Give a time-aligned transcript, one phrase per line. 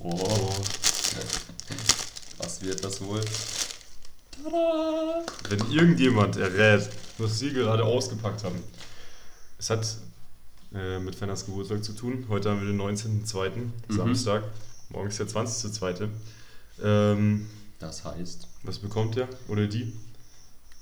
[0.00, 0.50] Oh.
[2.38, 3.20] Was wird das wohl?
[4.30, 5.24] Tada!
[5.48, 6.88] Wenn irgendjemand errät,
[7.18, 8.62] was Sie gerade ausgepackt haben.
[9.58, 9.98] Es hat
[10.72, 12.26] äh, mit Fenners Geburtstag zu tun.
[12.28, 13.50] Heute haben wir den 19.02.
[13.56, 13.72] Mhm.
[13.88, 14.44] Samstag.
[14.90, 16.08] Morgen ist der 20.02.
[16.82, 18.46] Ähm, das heißt.
[18.62, 19.92] Was bekommt er oder die?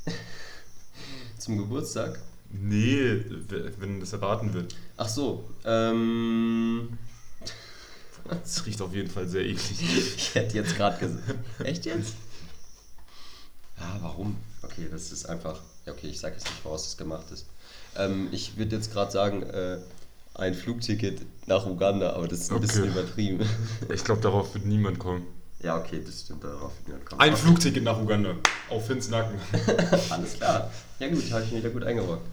[1.39, 2.21] Zum Geburtstag?
[2.51, 3.25] Nee,
[3.79, 4.75] wenn das erraten wird.
[4.99, 5.49] Ach so.
[5.65, 6.99] Ähm.
[8.29, 9.81] Das riecht auf jeden Fall sehr eklig.
[10.17, 11.23] ich hätte jetzt gerade gesagt.
[11.65, 12.15] Echt jetzt?
[13.79, 14.37] Ja, warum?
[14.63, 15.61] Okay, das ist einfach.
[15.85, 17.47] Ja, okay, ich sage jetzt nicht, woraus das gemacht ist.
[17.97, 19.79] Ähm, ich würde jetzt gerade sagen, äh,
[20.35, 22.67] ein Flugticket nach Uganda, aber das ist ein okay.
[22.67, 23.49] bisschen übertrieben.
[23.95, 25.27] Ich glaube, darauf wird niemand kommen.
[25.63, 27.21] Ja, okay, das stimmt, darauf wird niemand kommen.
[27.21, 27.43] Ein okay.
[27.43, 28.35] Flugticket nach Uganda.
[28.69, 29.39] Auf Finns Nacken.
[30.11, 30.71] Alles klar.
[30.99, 32.27] Ja, gut, habe ich mich wieder gut eingerockt.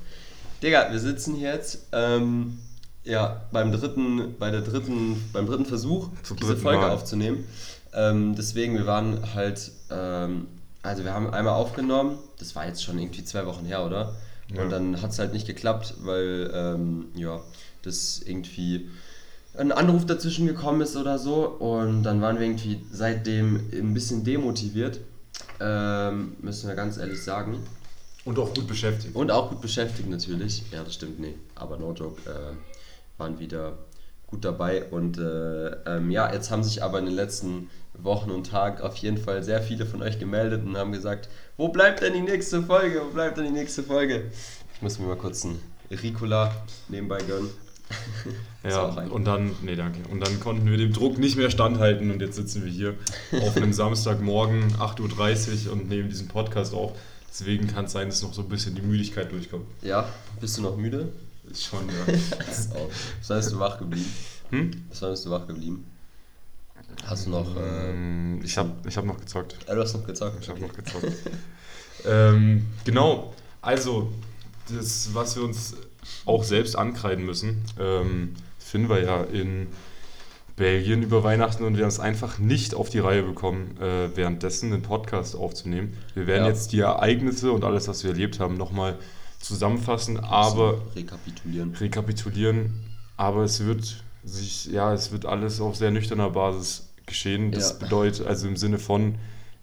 [0.62, 1.80] Digga, wir sitzen jetzt.
[1.92, 2.58] Ähm,
[3.04, 6.92] ja, beim dritten, bei der dritten, beim dritten Versuch, Zum diese Folge Mal.
[6.92, 7.46] aufzunehmen.
[7.94, 10.48] Ähm, deswegen, wir waren halt, ähm,
[10.82, 14.16] also wir haben einmal aufgenommen, das war jetzt schon irgendwie zwei Wochen her, oder?
[14.54, 14.64] Ja.
[14.64, 17.40] Und dann hat es halt nicht geklappt, weil, ähm, ja,
[17.84, 18.90] das irgendwie
[19.58, 21.46] ein Anruf dazwischen gekommen ist oder so.
[21.48, 25.00] Und dann waren wir irgendwie seitdem ein bisschen demotiviert,
[25.60, 27.60] ähm, müssen wir ganz ehrlich sagen.
[28.26, 29.16] Und auch gut beschäftigt.
[29.16, 30.64] Und auch gut beschäftigt natürlich.
[30.72, 31.36] Ja, das stimmt, nee.
[31.56, 32.22] Aber no joke.
[32.30, 32.54] Äh,
[33.18, 33.78] waren wieder
[34.28, 34.84] gut dabei.
[34.86, 38.96] Und äh, ähm, ja, jetzt haben sich aber in den letzten Wochen und Tagen auf
[38.98, 42.64] jeden Fall sehr viele von euch gemeldet und haben gesagt, wo bleibt denn die nächste
[42.64, 43.02] Folge?
[43.06, 44.32] Wo bleibt denn die nächste Folge?
[44.76, 45.60] Ich muss mir mal kurz einen
[45.92, 46.52] Ricola
[46.90, 47.50] nebenbei gönnen.
[48.64, 50.00] ja, und dann, nee, danke.
[50.10, 52.96] Und dann konnten wir dem Druck nicht mehr standhalten und jetzt sitzen wir hier
[53.42, 56.94] auf einem Samstagmorgen, 8.30 Uhr und nehmen diesen Podcast auf.
[57.30, 59.66] Deswegen kann es sein, dass noch so ein bisschen die Müdigkeit durchkommt.
[59.82, 60.08] Ja,
[60.40, 61.10] bist du noch müde?
[61.56, 62.14] Schon, ja.
[63.20, 64.12] Was heißt du wach geblieben?
[64.50, 64.72] Hm?
[64.90, 65.86] Was heißt du wach geblieben?
[67.06, 67.56] Hast du noch.
[67.56, 69.58] Äh, ich habe ich hab noch gezockt.
[69.68, 70.38] Ja, du hast noch gezockt.
[70.42, 71.12] Ich habe noch gezockt.
[72.06, 74.12] ähm, genau, also,
[74.70, 75.76] das, was wir uns
[76.26, 79.68] auch selbst ankreiden müssen, ähm, Finn war ja in
[80.56, 84.72] Belgien über Weihnachten und wir haben es einfach nicht auf die Reihe bekommen, äh, währenddessen
[84.72, 85.98] einen Podcast aufzunehmen.
[86.14, 86.50] Wir werden ja.
[86.50, 89.00] jetzt die Ereignisse und alles, was wir erlebt haben, nochmal
[89.44, 91.76] zusammenfassen, aber rekapitulieren.
[91.76, 92.84] rekapitulieren.
[93.18, 97.52] Aber es wird sich, ja, es wird alles auf sehr nüchterner Basis geschehen.
[97.52, 97.78] Das ja.
[97.80, 99.16] bedeutet also im Sinne von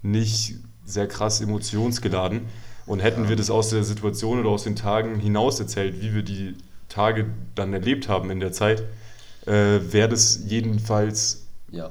[0.03, 2.43] nicht sehr krass emotionsgeladen.
[2.87, 3.29] Und hätten ja.
[3.31, 6.57] wir das aus der Situation oder aus den Tagen hinaus erzählt, wie wir die
[6.89, 8.83] Tage dann erlebt haben in der Zeit,
[9.47, 11.91] äh, wäre das jedenfalls ja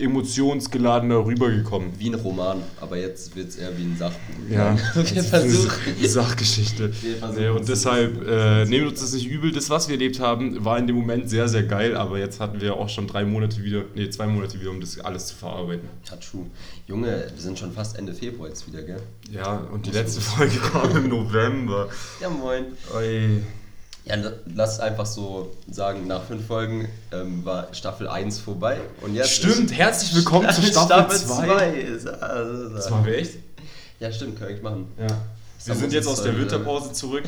[0.00, 1.92] emotionsgeladener rübergekommen.
[1.98, 4.34] Wie ein Roman, aber jetzt wird es eher wie ein Sachbuch.
[4.50, 5.70] Ja, wir versuchen.
[6.02, 6.92] Sachgeschichte.
[7.02, 9.52] Wir nee, und deshalb äh, nehmen uns das nicht übel.
[9.52, 12.60] Das, was wir erlebt haben, war in dem Moment sehr, sehr geil, aber jetzt hatten
[12.60, 15.88] wir auch schon drei Monate wieder, nee, zwei Monate wieder, um das alles zu verarbeiten.
[16.10, 16.46] Ja, true.
[16.86, 19.00] Junge, wir sind schon fast Ende Februar jetzt wieder, gell?
[19.30, 21.88] Ja, und die letzte Folge kam im November.
[22.20, 22.66] Ja, moin.
[22.94, 23.42] Oi.
[24.04, 24.16] Ja,
[24.54, 28.78] lass einfach so sagen, nach fünf Folgen ähm, war Staffel 1 vorbei.
[29.00, 31.88] Und jetzt stimmt, herzlich willkommen zu Staffel 2.
[32.20, 33.38] Also, das machen wir echt?
[34.00, 34.88] Ja, stimmt, kann ich machen.
[34.98, 35.06] Ja.
[35.64, 37.24] Wir sind jetzt aus der Winterpause zurück.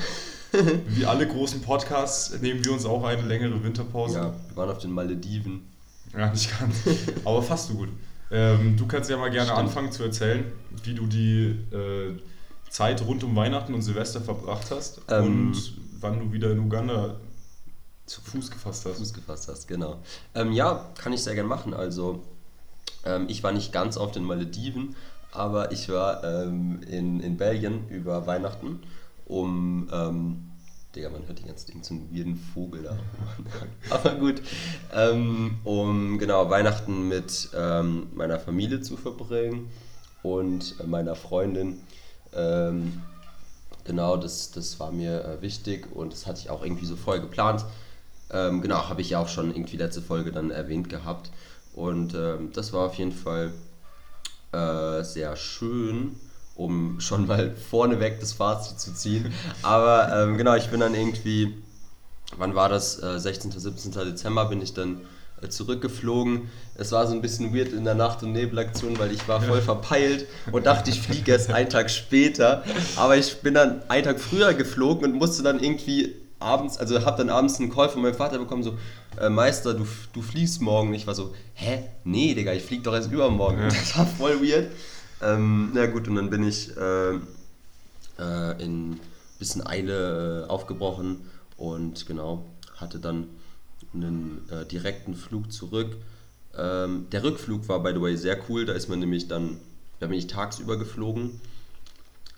[0.88, 4.18] Wie alle großen Podcasts nehmen wir uns auch eine längere Winterpause.
[4.18, 5.66] Ja, wir waren auf den Malediven.
[6.14, 6.76] Ja, nicht ganz.
[7.24, 7.88] Aber fast so gut.
[8.30, 9.60] Ähm, du kannst ja mal gerne Stimmt.
[9.60, 10.44] anfangen zu erzählen,
[10.84, 12.18] wie du die äh,
[12.68, 17.16] Zeit rund um Weihnachten und Silvester verbracht hast ähm, und wann du wieder in Uganda
[18.06, 18.98] zu Fuß gefasst hast.
[18.98, 19.98] Fuß gefasst hast, genau.
[20.34, 21.74] Ähm, ja, kann ich sehr gerne machen.
[21.74, 22.22] Also,
[23.04, 24.94] ähm, ich war nicht ganz auf den Malediven,
[25.32, 28.80] aber ich war ähm, in, in Belgien über Weihnachten,
[29.26, 29.88] um.
[29.92, 30.42] Ähm,
[30.94, 32.96] Digga, man hört die ganze Ding zum weirden Vogel da.
[33.94, 34.40] aber gut.
[34.94, 39.68] Ähm, um genau Weihnachten mit ähm, meiner Familie zu verbringen
[40.22, 41.80] und meiner Freundin.
[43.86, 47.22] Genau, das, das war mir äh, wichtig und das hatte ich auch irgendwie so vorher
[47.22, 47.64] geplant.
[48.30, 51.30] Ähm, genau, habe ich ja auch schon irgendwie letzte Folge dann erwähnt gehabt.
[51.74, 53.52] Und ähm, das war auf jeden Fall
[54.52, 56.16] äh, sehr schön,
[56.56, 59.32] um schon mal vorneweg das Fazit zu ziehen.
[59.62, 61.62] Aber ähm, genau, ich bin dann irgendwie,
[62.36, 63.00] wann war das?
[63.00, 63.52] Äh, 16.
[63.52, 63.92] 17.
[63.92, 65.02] Dezember bin ich dann
[65.48, 66.48] zurückgeflogen.
[66.74, 69.60] Es war so ein bisschen weird in der Nacht- und Nebelaktion, weil ich war voll
[69.60, 72.64] verpeilt und dachte, ich fliege erst einen Tag später.
[72.96, 77.18] Aber ich bin dann einen Tag früher geflogen und musste dann irgendwie abends, also habe
[77.18, 78.76] dann abends einen Call von meinem Vater bekommen, so,
[79.20, 80.92] äh, Meister, du, du fliegst morgen.
[80.94, 81.84] Ich war so, hä?
[82.04, 83.60] Nee, Digga, ich fliege doch erst übermorgen.
[83.60, 83.68] Ja.
[83.68, 84.70] Das war voll weird.
[85.22, 87.14] Ähm, na gut, und dann bin ich äh,
[88.18, 89.00] äh, in
[89.38, 92.44] bisschen Eile äh, aufgebrochen und genau,
[92.76, 93.28] hatte dann
[93.94, 95.96] einen äh, direkten Flug zurück
[96.58, 98.64] Ähm, der Rückflug war, by the way, sehr cool.
[98.64, 99.58] Da ist man nämlich dann,
[100.00, 101.38] da bin ich tagsüber geflogen.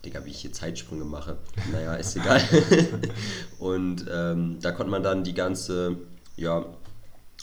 [0.05, 1.37] Digga, wie ich hier Zeitsprünge mache.
[1.73, 2.43] Naja, ist egal.
[3.59, 5.97] und ähm, da konnte man dann die ganze,
[6.37, 6.65] ja,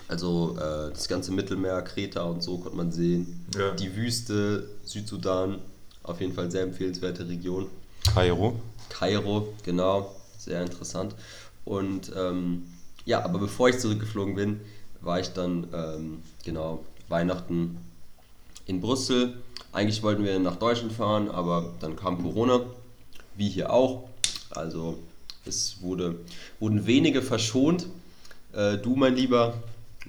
[0.08, 3.46] also äh, das ganze Mittelmeer, Kreta und so konnte man sehen.
[3.58, 3.72] Ja.
[3.72, 5.60] Die Wüste, Südsudan,
[6.04, 7.68] auf jeden Fall sehr empfehlenswerte Region.
[8.14, 8.60] Kairo.
[8.90, 11.16] Kairo, genau, sehr interessant.
[11.64, 12.64] Und ähm,
[13.06, 14.62] ja, aber bevor ich zurückgeflogen bin,
[15.02, 17.78] war ich dann, ähm, genau, Weihnachten
[18.66, 19.36] in Brüssel.
[19.72, 22.62] Eigentlich wollten wir nach Deutschland fahren, aber dann kam Corona,
[23.36, 24.10] wie hier auch.
[24.50, 24.98] Also
[25.46, 26.16] es wurde,
[26.60, 27.88] wurden wenige verschont.
[28.54, 29.54] Äh, du, mein Lieber,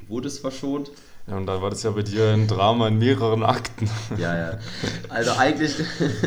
[0.08, 0.90] wurdest verschont.
[1.26, 3.90] Ja, und dann war das ja bei dir ein Drama in mehreren Akten.
[4.18, 4.58] Ja, ja.
[5.08, 5.74] Also eigentlich,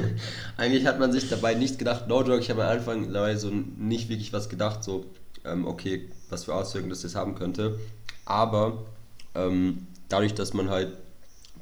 [0.57, 3.49] eigentlich hat man sich dabei nicht gedacht, no joke, ich habe am Anfang dabei so
[3.49, 5.05] nicht wirklich was gedacht, so,
[5.45, 7.79] ähm, okay, was für Auswirkungen das jetzt haben könnte.
[8.25, 8.85] Aber
[9.35, 10.93] ähm, dadurch, dass man halt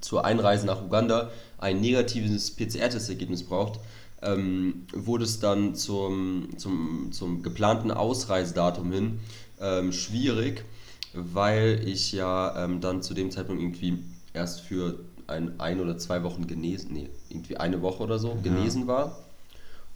[0.02, 3.80] zur Einreise nach Uganda ein negatives PCR-Testergebnis braucht,
[4.22, 9.19] ähm, wurde es dann zum, zum, zum geplanten Ausreisedatum hin
[9.60, 10.66] ähm, schwierig,
[11.14, 14.04] weil ich ja ähm, dann zu dem Zeitpunkt irgendwie
[14.34, 18.88] erst für ein, ein oder zwei Wochen genesen, nee, irgendwie eine Woche oder so genesen
[18.88, 19.18] war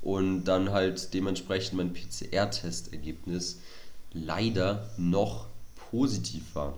[0.02, 3.60] und dann halt dementsprechend mein PCR-Testergebnis
[4.13, 5.46] leider noch
[5.90, 6.74] positiv war.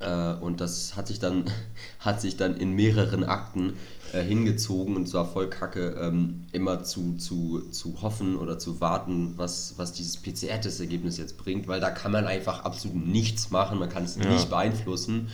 [0.00, 1.44] Äh, und das hat sich dann,
[2.00, 3.74] hat sich dann in mehreren Akten
[4.12, 9.34] äh, hingezogen und zwar voll kacke, ähm, immer zu, zu, zu hoffen oder zu warten,
[9.36, 13.88] was, was dieses PCR-Testergebnis jetzt bringt, weil da kann man einfach absolut nichts machen, man
[13.88, 14.24] kann es Ja.
[14.30, 15.28] nicht beeinflussen.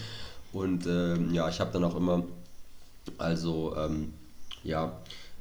[0.53, 2.23] Und ähm, ja, ich habe dann auch immer,
[3.19, 4.13] also ähm,
[4.63, 4.93] ja,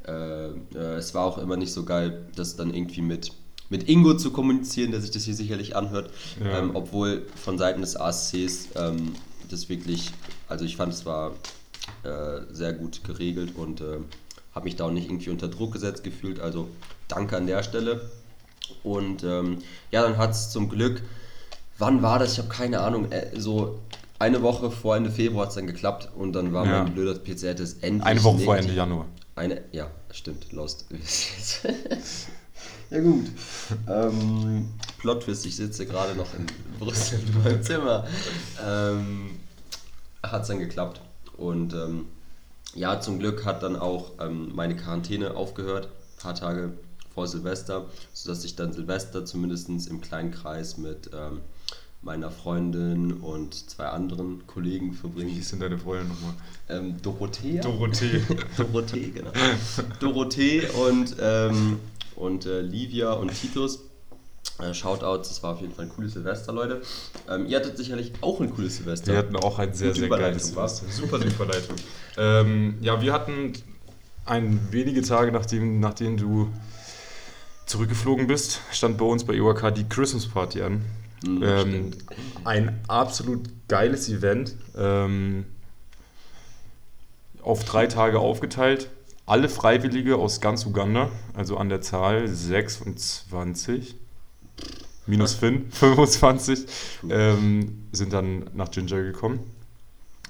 [0.08, 3.31] äh, äh, es war auch immer nicht so geil, das dann irgendwie mit,
[3.69, 6.10] mit Ingo zu kommunizieren, der sich das hier sicherlich anhört,
[6.44, 6.60] Ja.
[6.60, 9.13] ähm, obwohl von Seiten des ASCs ähm,
[9.50, 10.12] das wirklich,
[10.48, 11.31] also ich fand es war
[12.04, 13.98] äh, sehr gut geregelt und äh,
[14.56, 16.69] habe mich da auch nicht irgendwie unter Druck gesetzt gefühlt, also
[17.07, 18.10] danke an der Stelle.
[18.83, 19.60] Und ähm,
[19.92, 21.01] ja, dann hat es zum Glück,
[21.77, 22.33] wann war das?
[22.33, 23.80] Ich habe keine Ahnung, äh, so
[24.19, 26.83] eine Woche vor Ende Februar hat es dann geklappt und dann war Ja.
[26.83, 28.06] mein blöder PCR-Test endlich.
[28.06, 28.69] Eine Woche vor negativ.
[28.71, 29.06] Ende Januar.
[29.36, 30.86] Eine, ja, stimmt, Lost.
[32.94, 33.25] ja gut.
[33.88, 34.69] Ähm,
[35.00, 36.45] Plot Twist, ich sitze gerade noch in
[36.80, 38.06] Brüssel in meinem Zimmer.
[38.66, 39.31] Ähm,
[40.22, 41.01] hat es dann geklappt.
[41.36, 42.06] Und ähm,
[42.75, 46.74] ja, zum Glück hat dann auch ähm, meine Quarantäne aufgehört, ein paar Tage
[47.13, 51.42] vor Silvester, sodass ich dann Silvester zumindest im kleinen Kreis mit ähm,
[52.01, 55.30] meiner Freundin und zwei anderen Kollegen Wie verbringen.
[55.30, 56.34] hieß denn deine Freundin nochmal?
[56.69, 57.62] Ähm, Dorothea?
[57.62, 58.22] Dorothee.
[58.57, 59.31] Dorothee, genau.
[60.00, 61.80] Dorothee und, ähm,
[62.15, 63.81] und äh, Livia und Titus.
[64.60, 66.81] Äh, Shoutouts, das war auf jeden Fall ein cooles Silvester, Leute.
[67.30, 69.12] Ähm, ihr hattet sicherlich auch ein cooles Silvester.
[69.12, 70.48] Wir hatten auch ein sehr, Gute sehr geiles?
[70.48, 70.86] Silvester.
[70.89, 71.75] Super Überleitung.
[72.18, 73.54] ähm, ja, wir hatten
[74.25, 76.51] ein wenige Tage nachdem, nachdem du
[77.65, 80.86] zurückgeflogen bist, stand bei uns bei EOK die Christmas Party an.
[81.25, 81.92] Mhm, ähm,
[82.44, 84.56] ein absolut geiles Event.
[84.77, 85.45] Ähm,
[87.42, 88.89] auf drei Tage aufgeteilt.
[89.34, 93.96] Alle Freiwillige aus ganz Uganda, also an der Zahl 26,
[95.08, 96.68] minus Finn, 25,
[97.10, 99.40] ähm, sind dann nach Ginger gekommen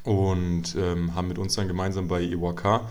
[0.05, 2.83] und ähm, haben mit uns dann gemeinsam bei EWK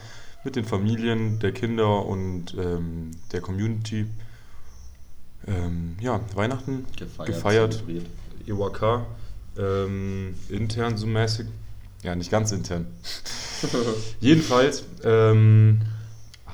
[0.45, 4.05] mit den Familien der Kinder und ähm, der Community
[5.47, 7.27] ähm, ja, Weihnachten gefeiert.
[7.27, 7.83] gefeiert.
[8.47, 9.07] EWK
[9.57, 11.47] ähm, intern so mäßig.
[12.03, 12.87] Ja, nicht ganz intern.
[14.21, 15.81] Jedenfalls ähm,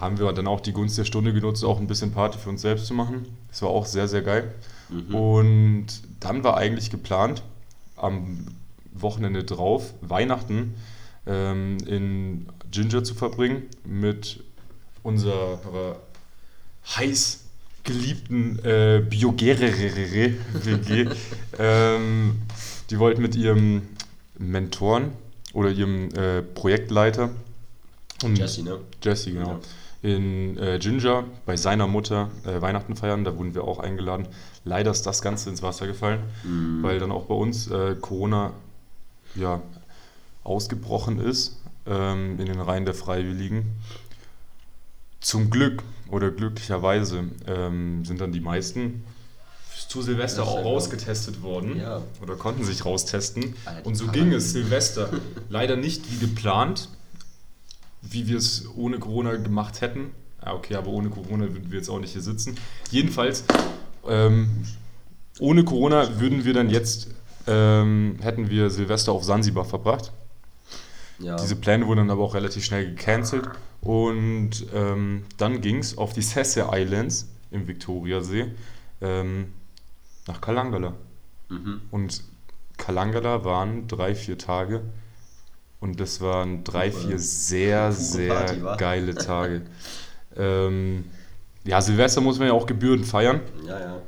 [0.00, 2.62] haben wir dann auch die Gunst der Stunde genutzt, auch ein bisschen Party für uns
[2.62, 3.26] selbst zu machen.
[3.48, 4.54] Das war auch sehr, sehr geil.
[4.88, 5.14] Mhm.
[5.14, 5.86] Und
[6.20, 7.42] dann war eigentlich geplant,
[7.96, 8.46] am
[8.92, 10.74] Wochenende drauf, Weihnachten,
[11.26, 14.42] ähm, in Ginger zu verbringen mit
[15.02, 15.96] unserer
[16.96, 17.44] heiß
[17.84, 20.34] geliebten äh, Biogere-WG.
[21.58, 22.42] ähm,
[22.90, 23.82] die wollten mit ihrem
[24.38, 25.12] Mentoren
[25.52, 27.30] oder ihrem äh, Projektleiter
[28.22, 28.78] und Jesse, ne?
[29.02, 29.60] Jesse, genau.
[30.00, 33.24] In äh, Ginger bei seiner Mutter äh, Weihnachten feiern.
[33.24, 34.28] Da wurden wir auch eingeladen.
[34.64, 36.82] Leider ist das Ganze ins Wasser gefallen, Mhm.
[36.82, 38.52] weil dann auch bei uns äh, Corona
[39.34, 39.60] ja,
[40.44, 43.76] ausgebrochen ist ähm, in den Reihen der Freiwilligen.
[45.20, 49.04] Zum Glück oder glücklicherweise ähm, sind dann die meisten
[49.88, 52.02] zu Silvester auch rausgetestet worden Ja.
[52.22, 53.54] oder konnten sich raustesten.
[53.64, 55.08] Alter, Und so ging es Silvester
[55.48, 56.88] leider nicht wie geplant,
[58.10, 60.10] wie wir es ohne Corona gemacht hätten.
[60.44, 62.56] Ja, okay, aber ohne Corona würden wir jetzt auch nicht hier sitzen.
[62.90, 63.44] Jedenfalls,
[64.06, 64.48] ähm,
[65.38, 67.08] ohne Corona würden wir dann jetzt,
[67.46, 70.12] ähm, hätten wir Silvester auf Sansibar verbracht.
[71.18, 71.36] Ja.
[71.36, 73.48] Diese Pläne wurden dann aber auch relativ schnell gecancelt.
[73.80, 78.46] Und ähm, dann ging es auf die Sesse Islands im Viktoriasee
[79.00, 79.52] ähm,
[80.26, 80.94] nach Kalangala.
[81.48, 81.82] Mhm.
[81.90, 82.22] Und
[82.76, 84.82] Kalangala waren drei, vier Tage.
[85.80, 89.62] Und das waren drei, vier sehr, sehr Party, geile Tage.
[90.36, 91.04] ähm,
[91.64, 93.40] ja, Silvester muss man ja auch gebührend feiern.
[93.66, 94.02] Ja, ja.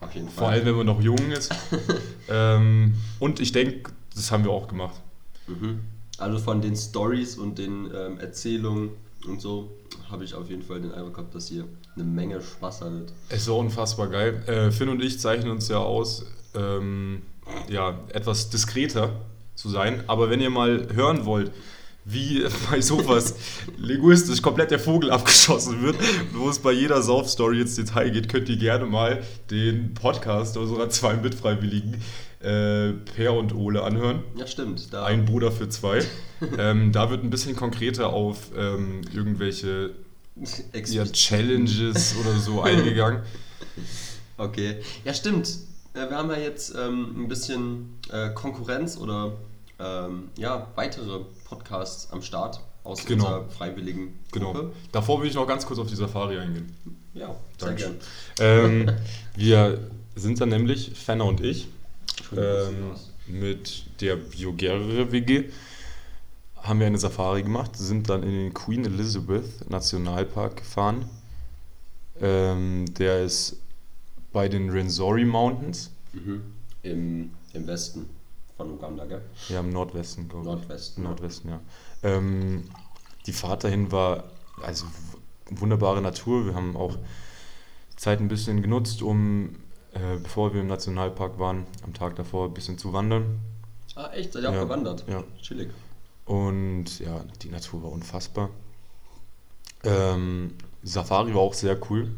[0.00, 0.36] Auf jeden Fall.
[0.36, 1.52] Vor allem, wenn man noch jung ist.
[2.28, 5.00] ähm, und ich denke, das haben wir auch gemacht.
[5.46, 5.80] Mhm.
[6.18, 8.90] Also von den Stories und den ähm, Erzählungen
[9.26, 9.70] und so
[10.10, 11.64] habe ich auf jeden Fall den Eindruck gehabt, dass ihr
[11.94, 13.12] eine Menge Spaß hattet.
[13.28, 14.42] Es war unfassbar geil.
[14.46, 17.22] Äh, Finn und ich zeichnen uns ja aus, ähm,
[17.68, 19.12] ja, etwas diskreter
[19.56, 20.04] zu sein.
[20.06, 21.50] Aber wenn ihr mal hören wollt,
[22.04, 23.34] wie bei sowas
[23.76, 25.96] linguistisch komplett der Vogel abgeschossen wird,
[26.32, 30.88] wo es bei jeder Sauf-Story ins Detail geht, könnt ihr gerne mal den Podcast unserer
[30.88, 32.00] zwei Mitfreiwilligen
[32.40, 34.22] äh, Per und Ole anhören.
[34.36, 34.92] Ja, stimmt.
[34.92, 36.04] Da Ein Bruder für zwei.
[36.58, 39.90] ähm, da wird ein bisschen konkreter auf ähm, irgendwelche
[40.84, 43.22] ja, Challenges oder so eingegangen.
[44.36, 44.76] Okay.
[45.04, 45.48] Ja, stimmt.
[45.96, 49.32] Äh, Wir haben ja jetzt ähm, ein bisschen äh, Konkurrenz oder
[49.78, 53.24] ähm, ja, weitere Podcasts am Start aus Genau.
[53.24, 54.58] unserer freiwilligen Gruppe.
[54.60, 54.72] Genau.
[54.92, 56.74] Davor will ich noch ganz kurz auf die Safari eingehen.
[57.14, 57.96] Ja, sehr Dankeschön.
[58.36, 58.88] gerne.
[58.88, 58.90] Ähm,
[59.36, 59.80] wir
[60.14, 61.68] sind dann nämlich, Fenner und ich,
[62.36, 62.92] ähm,
[63.26, 65.44] mit der Biogerre WG
[66.62, 71.08] haben wir eine Safari gemacht, sind dann in den Queen Elizabeth Nationalpark gefahren.
[72.20, 73.56] Ähm, der ist
[74.36, 76.42] bei den Renzori Mountains, Mhm.
[76.82, 78.06] Im, Im Westen
[78.58, 79.22] von Uganda, gell?
[79.48, 80.52] ja im Nordwesten, glaube ich.
[80.54, 81.04] Nordwesten.
[81.04, 81.60] Nordwesten, ja.
[82.02, 82.64] Ähm,
[83.24, 84.24] die Fahrt dahin war
[84.62, 84.84] also
[85.50, 86.44] wunderbare Natur.
[86.44, 86.96] Wir haben auch
[87.92, 89.56] die Zeit ein bisschen genutzt, um,
[89.94, 93.38] äh, bevor wir im Nationalpark waren, am Tag davor ein bisschen zu wandern.
[93.94, 94.34] Ah, echt?
[94.34, 95.04] Seid ihr auch Ja, gewandert?
[95.08, 95.24] ja.
[95.40, 95.70] Chillig.
[96.26, 98.50] Und ja, die Natur war unfassbar.
[99.82, 100.52] Ähm,
[100.82, 102.10] Safari war auch sehr cool.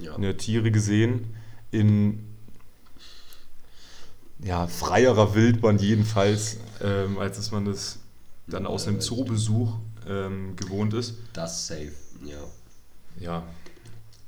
[0.00, 0.14] Ja.
[0.14, 1.34] Eine Tiere gesehen
[1.70, 2.24] in
[4.42, 7.98] ja, freierer Wildbahn jedenfalls, ähm, als dass man das
[8.46, 9.72] dann aus einem Zoobesuch
[10.06, 11.14] ähm, gewohnt ist.
[11.32, 11.92] Das safe,
[12.24, 12.38] ja.
[13.20, 13.42] Ja,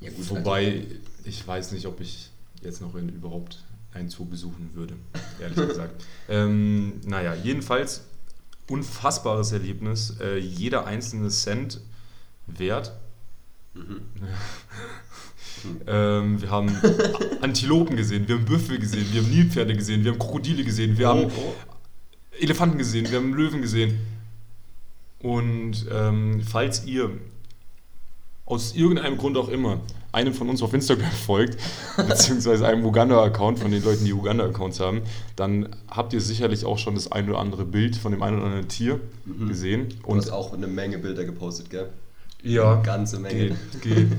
[0.00, 0.28] Ja, gut.
[0.30, 0.84] wobei
[1.24, 2.30] ich weiß nicht, ob ich
[2.62, 4.94] jetzt noch in, überhaupt einen Zoo besuchen würde,
[5.40, 6.04] ehrlich gesagt.
[6.28, 8.02] ähm, naja, jedenfalls
[8.68, 10.14] unfassbares Erlebnis.
[10.20, 11.80] Äh, jeder einzelne Cent
[12.46, 12.92] wert.
[13.74, 13.84] Also,
[15.86, 16.68] Ähm, wir haben
[17.40, 21.08] Antilopen gesehen, wir haben Büffel gesehen, wir haben Nilpferde gesehen, wir haben Krokodile gesehen, wir
[21.08, 21.54] haben Oh, oh.
[22.40, 23.98] Elefanten gesehen, wir haben Löwen gesehen.
[25.22, 27.10] Und ähm, falls ihr
[28.46, 29.80] aus irgendeinem Grund auch immer
[30.12, 31.56] einem von uns auf Instagram folgt,
[31.96, 35.02] beziehungsweise einem Uganda-Account von den Leuten, die Uganda-Accounts haben,
[35.36, 38.46] dann habt ihr sicherlich auch schon das ein oder andere Bild von dem einen oder
[38.46, 39.48] anderen Tier Mhm.
[39.48, 39.88] gesehen.
[40.04, 41.90] Du hast auch eine Menge Bilder gepostet, gell?
[42.42, 43.50] ja, Eine ganze Menge.
[43.80, 44.08] Geht, geht.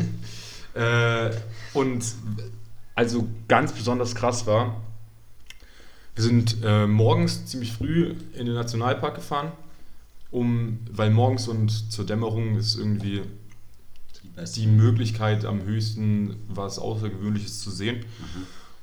[0.74, 1.32] äh,
[1.74, 2.04] und
[2.96, 4.82] also ganz besonders krass war,
[6.16, 9.52] wir sind äh, morgens ziemlich früh in den Nationalpark gefahren,
[10.30, 13.22] um, weil morgens und zur Dämmerung ist irgendwie
[14.56, 18.06] Die Möglichkeit am höchsten was Außergewöhnliches zu sehen.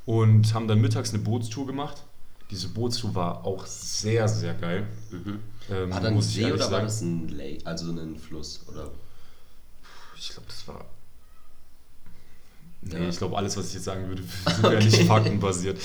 [0.04, 2.02] Und haben dann mittags eine Bootstour gemacht.
[2.50, 4.86] Diese Bootstour war auch sehr, sehr geil.
[5.10, 5.40] Mhm.
[5.70, 6.84] Ähm, War da ein See oder war sagen.
[6.84, 8.60] das ein Lake, also ein Fluss?
[8.68, 8.90] Oder?
[10.16, 10.84] Ich glaube, das war.
[12.82, 13.08] Nee, Ja.
[13.08, 15.78] ich glaube, alles, was ich jetzt sagen würde, sind ja nicht faktenbasiert.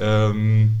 [0.00, 0.72] Ähm,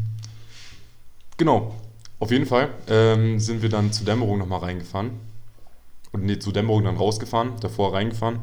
[1.36, 1.74] genau,
[2.18, 5.10] auf jeden Fall ähm, sind wir dann zur Dämmerung nochmal reingefahren.
[6.12, 8.38] Und nee, zur Dämmerung dann rausgefahren, davor reingefahren.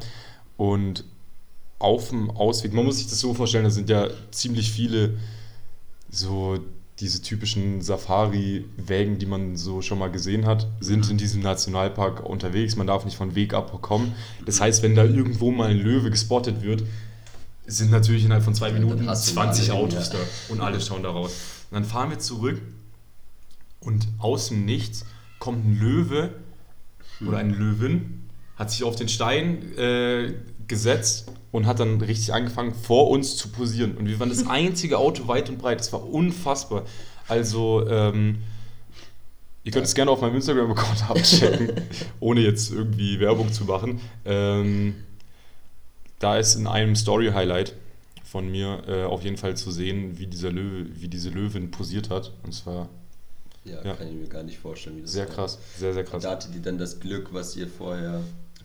[0.56, 1.04] Und
[1.78, 5.16] auf dem Ausweg, man muss sich das so vorstellen, da sind ja ziemlich viele
[6.10, 6.58] so
[6.98, 12.76] diese typischen Safari-Wägen, die man so schon mal gesehen hat, sind in diesem Nationalpark unterwegs.
[12.76, 14.12] Man darf nicht von Weg abkommen.
[14.44, 16.82] Das heißt, wenn da irgendwo mal ein Löwe gespottet wird,
[17.70, 21.02] sind natürlich innerhalb von zwei Minuten hast du 20 alle, Autos da und alle schauen
[21.02, 21.32] da raus.
[21.70, 22.60] Und dann fahren wir zurück
[23.80, 25.04] und aus dem Nichts
[25.38, 26.34] kommt ein Löwe
[27.26, 30.34] oder eine Löwin, hat sich auf den Stein äh,
[30.66, 33.96] gesetzt und hat dann richtig angefangen, vor uns zu posieren.
[33.96, 35.80] Und wir waren das einzige Auto weit und breit.
[35.80, 36.84] Das war unfassbar.
[37.28, 38.38] Also, ähm,
[39.64, 41.72] ihr könnt es gerne auf meinem Instagram-Account abchecken,
[42.18, 44.00] ohne jetzt irgendwie Werbung zu machen.
[44.24, 44.94] Ähm,
[46.20, 47.74] da ist in einem Story-Highlight
[48.24, 52.10] von mir äh, auf jeden Fall zu sehen, wie dieser Löwe, wie diese Löwin posiert
[52.10, 52.32] hat.
[52.44, 52.88] Und zwar
[53.64, 53.94] Ja, Ja.
[53.94, 55.34] kann ich mir gar nicht vorstellen, wie das sehr war.
[55.34, 56.22] krass, sehr, sehr krass.
[56.22, 58.20] Da hattet ihr dann das Glück, was ihr vorher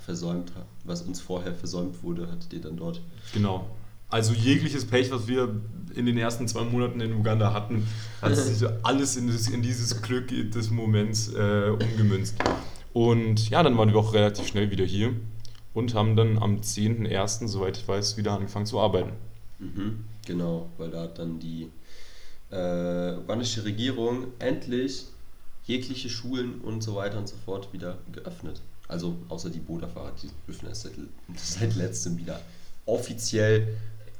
[0.05, 3.01] versäumt habt, was uns vorher versäumt wurde, hattet ihr dann dort.
[3.33, 3.65] Genau.
[4.09, 5.49] Also jegliches Pech, was wir
[5.95, 7.87] in den ersten zwei Monaten in Uganda hatten,
[8.21, 12.35] hat sich alles in, das, in dieses Glück des Moments äh, umgemünzt.
[12.93, 15.13] Und ja, dann waren wir auch relativ schnell wieder hier
[15.75, 19.11] und haben dann am 10.01., soweit ich weiß, wieder angefangen zu arbeiten.
[19.59, 21.69] Mhm, genau, weil da hat dann die
[22.49, 25.05] äh, ugandische Regierung endlich
[25.65, 28.61] jegliche Schulen und so weiter und so fort wieder geöffnet.
[28.87, 30.93] Also außer die Boderfahrer, die dürfen erst seit,
[31.35, 32.41] seit letztem wieder
[32.85, 33.75] offiziell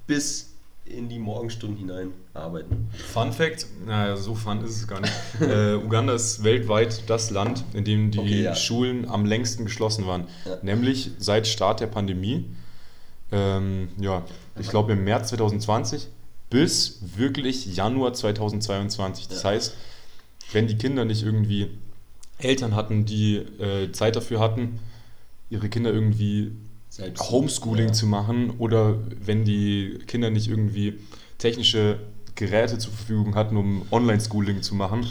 [0.07, 0.54] bis
[0.86, 2.88] in die Morgenstunden hinein arbeiten.
[3.12, 5.13] Fun Fact, naja, so fun ist es gar nicht.
[5.42, 8.56] äh, Uganda ist weltweit das Land, in dem die Okay, ja.
[8.56, 10.27] Schulen am längsten geschlossen waren.
[10.46, 10.58] Ja.
[10.62, 12.46] Nämlich seit Start der Pandemie.
[13.32, 14.24] Ähm, ja,
[14.60, 16.08] ich glaube im März 2020
[16.51, 19.27] bis wirklich Januar 2022.
[19.27, 19.50] Das Ja.
[19.50, 19.75] heißt,
[20.54, 21.70] wenn die Kinder nicht irgendwie
[22.38, 24.80] Eltern hatten, die äh, Zeit dafür hatten,
[25.50, 26.51] ihre Kinder irgendwie
[26.95, 27.93] Selbst Homeschooling ja.
[27.93, 31.01] zu machen oder wenn die Kinder nicht irgendwie
[31.37, 31.99] technische
[32.35, 35.05] Geräte zur Verfügung hatten, um Online-Schooling zu machen,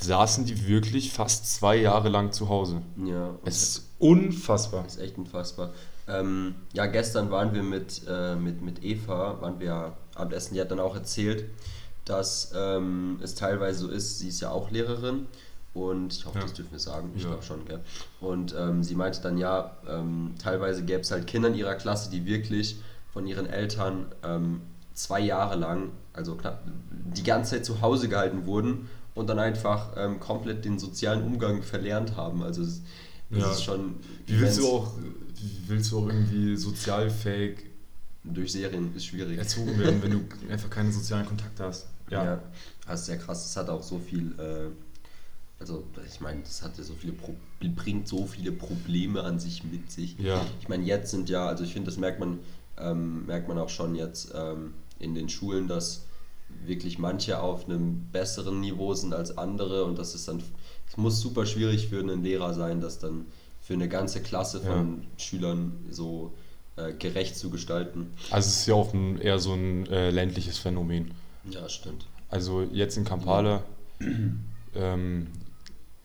[0.00, 2.80] saßen die wirklich fast zwei Jahre lang zu Hause.
[3.04, 4.86] Ja, Es ist unfassbar.
[4.86, 5.74] Ist echt unfassbar.
[6.08, 10.70] Ähm, ja, gestern waren wir mit, äh, mit, mit Eva, waren wir Abendessen, die hat
[10.70, 11.44] dann auch erzählt,
[12.06, 15.26] dass ähm, es teilweise so ist, sie ist ja auch Lehrerin
[15.74, 16.44] und ich hoffe, Ja.
[16.44, 17.28] das dürfen wir sagen, ich Ja.
[17.30, 17.80] glaube schon, gell?
[18.20, 22.10] Und ähm, sie meinte dann, ja, ähm, teilweise gäbe es halt Kinder in ihrer Klasse,
[22.10, 22.76] die wirklich
[23.12, 24.60] von ihren Eltern ähm,
[24.94, 26.62] zwei Jahre lang, also knapp,
[27.16, 31.62] die ganze Zeit zu Hause gehalten wurden und dann einfach ähm, komplett den sozialen Umgang
[31.62, 32.42] verlernt haben.
[32.42, 32.80] Also es,
[33.30, 33.50] es Ja.
[33.50, 37.58] ist schon Wie willst du auch, wie willst du auch irgendwie sozialfähig
[38.24, 39.36] Durch Serien ist schwierig.
[39.38, 41.86] erzogen werden, wenn du einfach keine sozialen Kontakte hast?
[42.10, 42.40] Ja.
[42.86, 43.42] Das ist sehr krass.
[43.42, 44.70] Das hat auch so viel, äh,
[45.64, 47.34] also ich meine, das hat ja so viele Pro
[47.74, 50.18] bringt so viele Probleme an sich mit sich.
[50.18, 50.44] Ja.
[50.60, 52.40] Ich meine, jetzt sind ja, also ich finde, das merkt man,
[52.78, 56.04] ähm, merkt man auch schon jetzt ähm, in den Schulen, dass
[56.66, 60.42] wirklich manche auf einem besseren Niveau sind als andere und das ist dann,
[60.86, 63.24] es muss super schwierig für einen Lehrer sein, das dann
[63.62, 66.34] für eine ganze Klasse von Schülern so
[66.76, 68.12] äh, gerecht zu gestalten.
[68.30, 71.12] Also es ist ja auch ein, eher so ein äh, ländliches Phänomen.
[71.48, 72.04] Ja, stimmt.
[72.28, 73.62] Also jetzt in Kampala
[74.74, 75.28] ähm,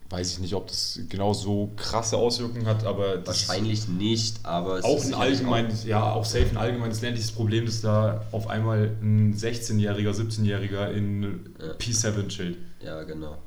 [0.09, 4.79] weiß ich nicht, ob das genau so krasse Auswirkungen hat, aber das Wahrscheinlich nicht, aber
[4.79, 8.47] es auch ist ein allgemeines, ja, auch safe ein allgemeines ländliches Problem, dass da auf
[8.47, 11.73] einmal ein 16-Jähriger, 17-Jähriger in Ja.
[11.73, 12.57] P7 chillt.
[12.81, 13.37] Auch, ja, genau.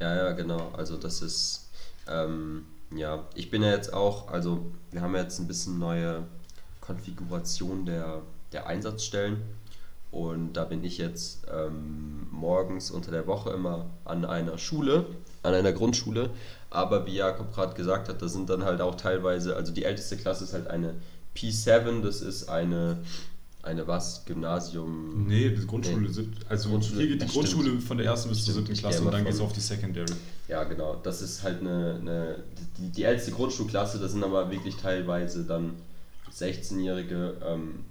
[0.00, 0.70] Ja, ja, genau.
[0.74, 1.68] Also das ist,
[2.08, 2.64] ähm,
[2.96, 6.24] ja, ich bin ja jetzt auch, also wir haben jetzt ein bisschen neue
[6.80, 9.42] Konfiguration der, der Einsatzstellen
[10.10, 15.04] und da bin ich jetzt ähm, morgens unter der Woche immer an einer Schule,
[15.42, 16.30] an einer Grundschule,
[16.70, 20.16] aber wie Jakob gerade gesagt hat, da sind dann halt auch teilweise, also die älteste
[20.16, 20.94] Klasse ist halt eine
[21.36, 22.98] P7, das ist eine,
[23.62, 25.26] eine was, Gymnasium...
[25.26, 26.12] Nee, die Grundschule, Nee.
[26.12, 28.80] sieb- also Grundschule, hier geht die das Grundschule von der ersten bis zur Stimmt, siebten
[28.80, 30.12] Klasse und dann geht es auf die Secondary.
[30.48, 30.96] Ja, genau.
[31.02, 32.36] Das ist halt eine, eine
[32.78, 35.74] die, die älteste Grundschulklasse, das sind aber wirklich teilweise dann
[36.32, 37.84] 16-Jährige ähm,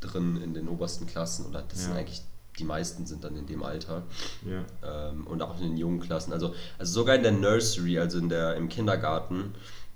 [0.00, 1.98] drin in den obersten Klassen oder das sind Ja.
[1.98, 2.22] eigentlich
[2.58, 4.02] die meisten sind dann in dem Alter
[4.44, 5.10] Ja.
[5.10, 6.32] ähm, und auch in den jungen Klassen.
[6.32, 9.54] Also, also sogar in der Nursery, also in der, im Kindergarten,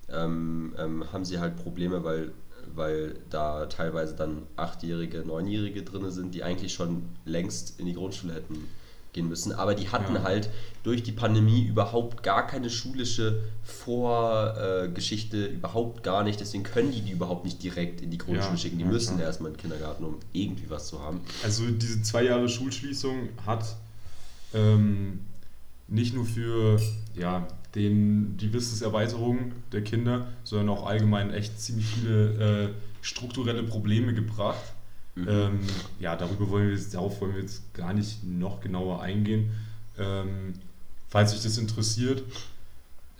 [0.09, 2.33] ähm, ähm, haben sie halt Probleme, weil,
[2.75, 8.35] weil da teilweise dann Achtjährige, Neunjährige drin sind, die eigentlich schon längst in die Grundschule
[8.35, 8.68] hätten
[9.12, 9.53] gehen müssen.
[9.53, 10.23] Aber die hatten Ja.
[10.23, 10.51] halt
[10.83, 16.40] durch die Pandemie überhaupt gar keine schulische Vorgeschichte, überhaupt gar nicht.
[16.40, 18.79] Deswegen können die die überhaupt nicht direkt in die Grundschule Ja, schicken.
[18.79, 19.27] Die ja, müssen klar.
[19.29, 21.20] erstmal in den Kindergarten, um irgendwie was zu haben.
[21.42, 23.77] Also diese zwei Jahre Schulschließung hat
[24.55, 25.20] ähm,
[25.88, 26.81] nicht nur für
[27.14, 32.68] ja, den, die Wissenserweiterung der Kinder, sondern auch allgemein echt ziemlich viele äh,
[33.03, 34.61] strukturelle Probleme gebracht.
[35.14, 35.29] Mhm.
[35.29, 35.61] Ähm,
[35.99, 39.51] ja, darüber wollen wir jetzt, darauf wollen wir jetzt gar nicht noch genauer eingehen.
[39.99, 40.55] Ähm,
[41.09, 42.23] falls euch das interessiert,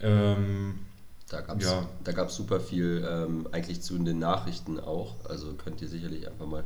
[0.01, 0.79] ähm,
[1.29, 1.89] Da gab es Ja.
[2.03, 5.15] da gab's super viel ähm, eigentlich zu den Nachrichten auch.
[5.29, 6.65] Also könnt ihr sicherlich einfach mal,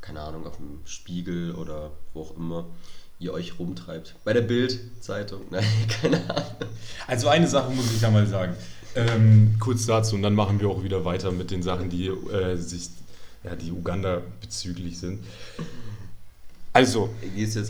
[0.00, 2.66] keine Ahnung, auf dem Spiegel oder wo auch immer
[3.18, 4.14] ihr euch rumtreibt.
[4.24, 5.64] Bei der Bild-Zeitung, nein,
[6.00, 6.68] keine Ahnung.
[7.06, 8.54] Also eine Sache muss ich ja mal sagen.
[8.96, 12.54] Ähm, kurz dazu und dann machen wir auch wieder weiter mit den Sachen, die äh,
[12.56, 12.90] sich,
[13.44, 15.20] ja, die Uganda bezüglich sind.
[16.72, 17.10] Also,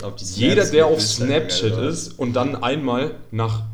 [0.02, 1.82] auf die jeder, der auf Snapchat also.
[1.82, 3.64] ist und dann einmal nach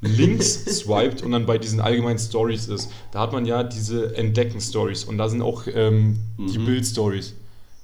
[0.00, 5.04] links swiped und dann bei diesen allgemeinen Stories ist, da hat man ja diese Entdecken-Stories
[5.04, 6.64] und da sind auch ähm, die Mhm.
[6.64, 7.34] Bild-Stories.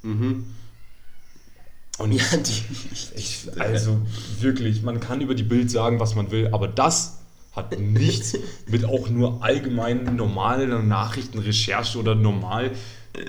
[0.03, 0.45] Mhm.
[1.99, 2.53] Und Ja, die.
[3.17, 3.99] Ich, also
[4.41, 7.19] wirklich, man kann über die Bild sagen, was man will, aber das
[7.53, 12.73] hat nichts mit auch nur allgemeinen normalen Nachrichtenrecherche oder normal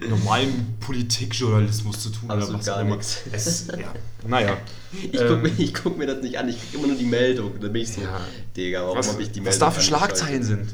[0.09, 3.21] normalen Politikjournalismus zu tun Absolut oder was gar nichts.
[3.31, 3.93] Es, ja,
[4.27, 4.57] naja.
[5.11, 7.59] Ich Ähm, gucke guck mir das nicht an, ich krieg immer nur die Meldung.
[7.59, 8.21] Dann bin ich so, Ja.
[8.55, 9.81] Digga, warum was, habe ich die Meldung was da für?
[9.81, 10.73] Schlagzeilen sind.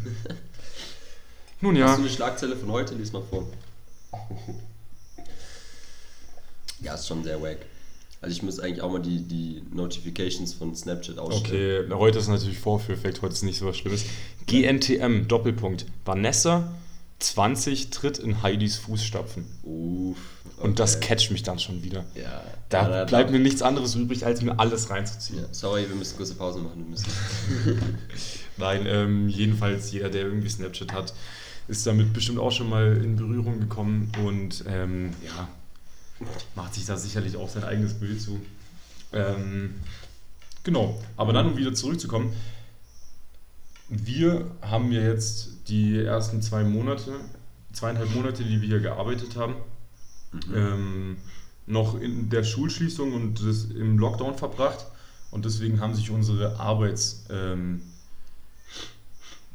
[1.61, 2.93] Nun Hast ja, du eine Schlagzeile von heute?
[2.95, 3.47] Lies mal vor.
[6.81, 7.57] Ja, ist schon sehr wack.
[8.21, 11.91] Also ich muss eigentlich auch mal die, die Notifications von Snapchat ausstellen.
[11.91, 14.05] okay, heute ist natürlich Vorführeffekt, heute ist nicht so was Schlimmes.
[14.47, 15.85] GNTM, Doppelpunkt.
[16.05, 16.71] Vanessa,
[17.23, 19.45] 20, tritt in Heidis Fußstapfen.
[19.63, 20.17] Uff.
[20.57, 21.07] Und das okay.
[21.07, 22.05] catcht mich dann schon wieder.
[22.15, 22.43] Ja.
[22.69, 25.39] Da da- bleibt mir nichts anderes übrig, als mir alles reinzuziehen.
[25.39, 26.77] Ja, sorry, wir müssen kurze Pause machen.
[26.77, 27.07] Wir müssen.
[28.57, 31.13] Nein, ähm, jedenfalls jeder, der irgendwie Snapchat hat,
[31.67, 35.47] ist damit bestimmt auch schon mal in Berührung gekommen und ähm, ja,
[36.55, 38.39] macht sich da sicherlich auch sein eigenes Bild zu.
[39.13, 39.75] Ähm,
[40.63, 42.33] genau, aber dann, um wieder zurückzukommen,
[43.91, 47.11] wir haben ja jetzt die ersten zwei Monate,
[47.73, 49.55] zweieinhalb Monate, die wir hier gearbeitet haben,
[50.55, 51.17] ähm,
[51.67, 54.85] noch in der Schulschließung und das im Lockdown verbracht.
[55.29, 57.25] Und deswegen haben sich unsere Arbeits...
[57.29, 57.81] Ähm,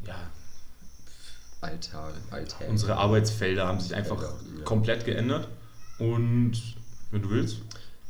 [0.07, 0.17] ja,
[1.61, 2.69] Alltag, Alltag.
[2.69, 4.33] unsere Arbeitsfelder haben sich einfach ja.
[4.65, 5.49] komplett geändert.
[5.99, 6.53] Und
[7.11, 7.59] wenn du willst,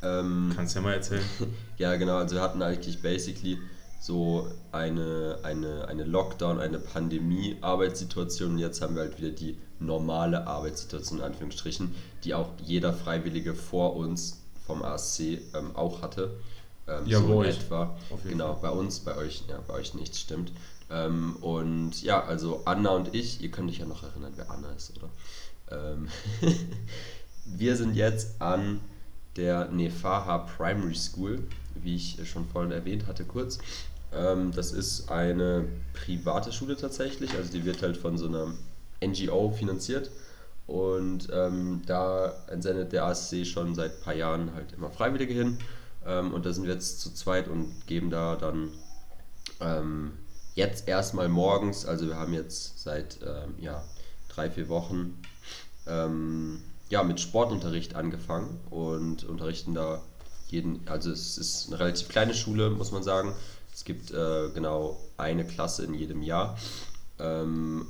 [0.03, 1.25] Ähm, kannst du ja mal erzählen.
[1.79, 2.17] Ja, genau.
[2.17, 3.59] Also wir hatten eigentlich basically
[4.07, 8.53] so eine, eine, eine Lockdown, eine Pandemie-Arbeitssituation.
[8.53, 11.93] Und jetzt haben wir halt wieder die normale Arbeitssituation in Anführungsstrichen,
[12.23, 15.21] die auch jeder Freiwillige vor uns vom ASC
[15.55, 16.39] ähm, auch hatte.
[16.87, 17.97] Ähm, Ja, so in etwa.
[18.23, 20.53] Genau, bei uns, bei euch, ja, bei euch nicht, stimmt.
[20.89, 24.71] Ähm, und ja, also Anna und ich, ihr könnt euch ja noch erinnern, wer Anna
[24.71, 25.11] ist, oder?
[25.73, 26.09] Ähm,
[27.45, 28.81] wir sind jetzt an
[29.35, 31.43] der Nefaha Primary School,
[31.75, 33.59] wie ich schon vorhin erwähnt hatte, kurz.
[34.17, 38.55] Ähm, das ist eine private Schule tatsächlich, also die wird halt von so einer
[39.05, 40.11] NGO finanziert.
[40.67, 45.59] Und ähm, da entsendet der ASC schon seit ein paar Jahren halt immer Freiwillige hin.
[46.05, 48.71] Ähm, und da sind wir jetzt zu zweit und geben da dann
[49.61, 50.13] ähm,
[50.55, 53.85] jetzt erstmal morgens, also wir haben jetzt seit ähm, ja,
[54.29, 55.21] drei, vier Wochen
[55.87, 60.03] ähm, ja, mit Sportunterricht angefangen und unterrichten da
[60.49, 63.35] jeden, also es ist eine relativ kleine Schule, muss man sagen.
[63.77, 66.57] Es gibt äh, genau eine Klasse in jedem Jahr.
[67.19, 67.87] Ähm,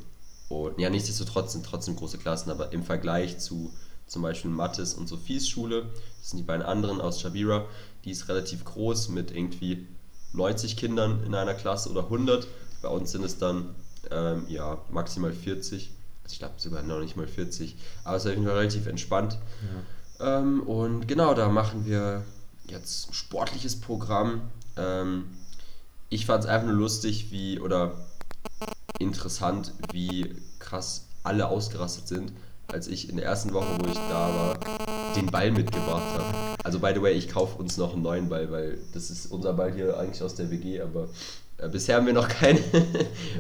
[0.49, 3.73] und ja, nichtsdestotrotz sind trotzdem große Klassen, aber im Vergleich zu
[4.09, 5.87] zum Beispiel Mathis und Sophies Schule,
[6.19, 7.67] das sind die beiden anderen aus Shabira,
[8.05, 9.87] die ist relativ groß mit irgendwie
[10.33, 12.49] 90 Kindern in einer Klasse oder 100.
[12.83, 13.73] Bei uns sind es dann
[14.11, 15.93] ähm, ja, maximal 40.
[16.25, 17.77] Also ich glaube sogar noch nicht mal 40.
[18.03, 19.39] Aber es ist auf jeden Fall relativ entspannt.
[20.19, 22.25] Ähm, und genau, da machen wir
[22.67, 24.51] jetzt ein sportliches Programm.
[24.77, 25.27] Ähm,
[26.09, 27.93] ich fand es einfach nur lustig, wie, oder
[28.99, 32.33] interessant, wie krass alle ausgerastet sind,
[32.69, 34.59] als ich in der ersten Woche, wo ich da war,
[35.15, 36.57] den Ball mitgebracht habe.
[36.65, 39.53] Also, by the way, ich kaufe uns noch einen neuen Ball, weil das ist unser
[39.53, 41.09] Ball hier eigentlich aus der WG, aber
[41.59, 42.61] äh, bisher haben wir noch keine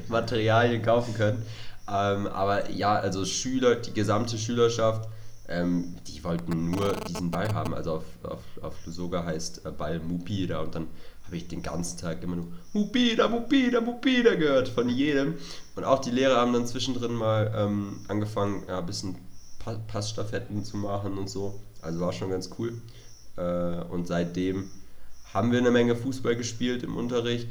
[0.08, 1.44] Materialien kaufen können.
[1.88, 5.08] Ähm, aber ja, also Schüler, die gesamte Schülerschaft,
[5.48, 7.74] ähm, die wollten nur diesen Ball haben.
[7.74, 10.88] Also auf, auf, auf Lusoga heißt äh, Ball Mupida und dann
[11.26, 15.34] habe ich den ganzen Tag immer nur Mupida, Mupida, Mupida gehört von jedem.
[15.74, 19.16] Und auch die Lehrer haben dann zwischendrin mal ähm, angefangen, ja, ein bisschen
[19.58, 21.60] pa Passstaffetten zu machen und so.
[21.82, 22.80] Also war schon ganz cool.
[23.36, 24.70] Äh, und seitdem
[25.34, 27.48] haben wir eine Menge Fußball gespielt im Unterricht,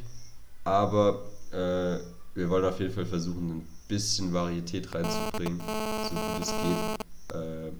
[0.64, 2.00] aber äh,
[2.34, 7.38] wir wollen auf jeden Fall versuchen, ein bisschen Varietät reinzubringen, so gut es geht.
[7.38, 7.72] Äh,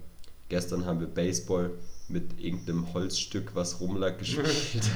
[0.48, 1.70] gestern haben wir Baseball
[2.08, 4.90] mit irgendeinem Holzstück, was rumlag, gespielt.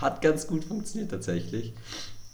[0.00, 1.72] Hat ganz gut funktioniert tatsächlich.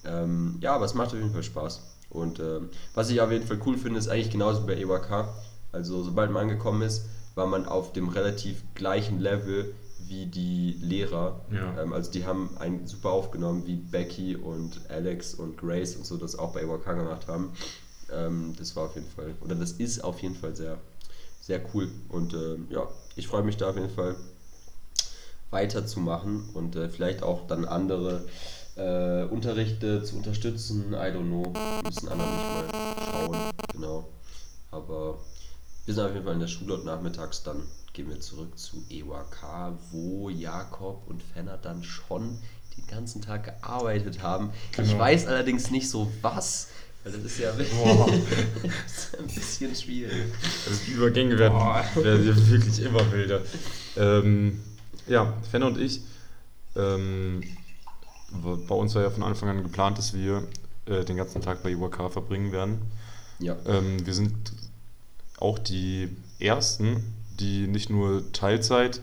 [0.04, 1.82] Ähm, ja, aber es macht auf jeden Fall Spaß.
[2.10, 5.28] Und ähm, was ich auf jeden Fall cool finde, ist eigentlich genauso wie bei EWK.
[5.72, 9.74] Also sobald man angekommen ist, war man auf dem relativ gleichen Level
[10.06, 11.40] wie die Lehrer.
[11.50, 11.82] Ja.
[11.82, 16.16] Ähm, also die haben einen super aufgenommen, wie Becky und Alex und Grace und so
[16.16, 17.52] das auch bei EWK gemacht haben.
[18.12, 20.78] Ähm, das war auf jeden Fall, oder das ist auf jeden Fall sehr,
[21.40, 21.90] sehr cool.
[22.08, 24.16] Und ähm, ja, ich freue mich da auf jeden Fall
[25.50, 28.24] weiterzumachen und äh, vielleicht auch dann andere
[28.76, 30.92] äh, Unterrichte zu unterstützen.
[30.92, 31.52] I don't know.
[31.84, 33.36] Müssen andere nicht mal schauen.
[33.72, 34.04] Genau.
[34.70, 35.18] Aber
[35.84, 38.82] wir sind auf jeden Fall in der Schule und nachmittags dann gehen wir zurück zu
[38.90, 42.38] EWK, wo Jakob und Fenner dann schon
[42.76, 44.50] den ganzen Tag gearbeitet haben.
[44.72, 44.98] Ich Genau.
[44.98, 46.68] weiß allerdings nicht so was,
[47.04, 47.52] weil das ist ja
[47.84, 48.06] Boah.
[48.62, 50.32] das ist ein bisschen schwierig.
[50.66, 51.56] Also die Übergänge werden,
[52.02, 53.42] werden wirklich immer wilder.
[53.96, 54.60] Ähm,
[55.06, 56.00] ja, Fenner und ich,
[56.76, 57.42] ähm,
[58.32, 60.42] bei uns war ja von Anfang an geplant, dass wir
[60.86, 62.78] äh, den ganzen Tag bei IWK verbringen werden.
[63.38, 63.56] Ja.
[63.66, 64.34] Ähm, wir sind
[65.38, 67.04] auch die ersten,
[67.38, 69.00] die nicht nur Teilzeit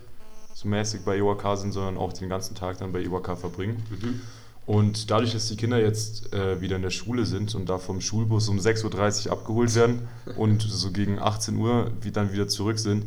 [0.54, 3.84] so mäßig bei IWK sind, sondern auch den ganzen Tag dann bei IWK verbringen.
[3.90, 4.22] Mhm.
[4.65, 8.00] Und dadurch, dass die Kinder jetzt äh, wieder in der Schule sind und da vom
[8.00, 12.78] Schulbus um 6.30 Uhr abgeholt werden und so gegen 18 Uhr wie dann wieder zurück
[12.80, 13.06] sind,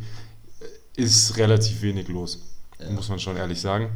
[0.97, 2.41] ist relativ wenig los,
[2.79, 2.91] Ja.
[2.91, 3.91] muss man schon ehrlich sagen.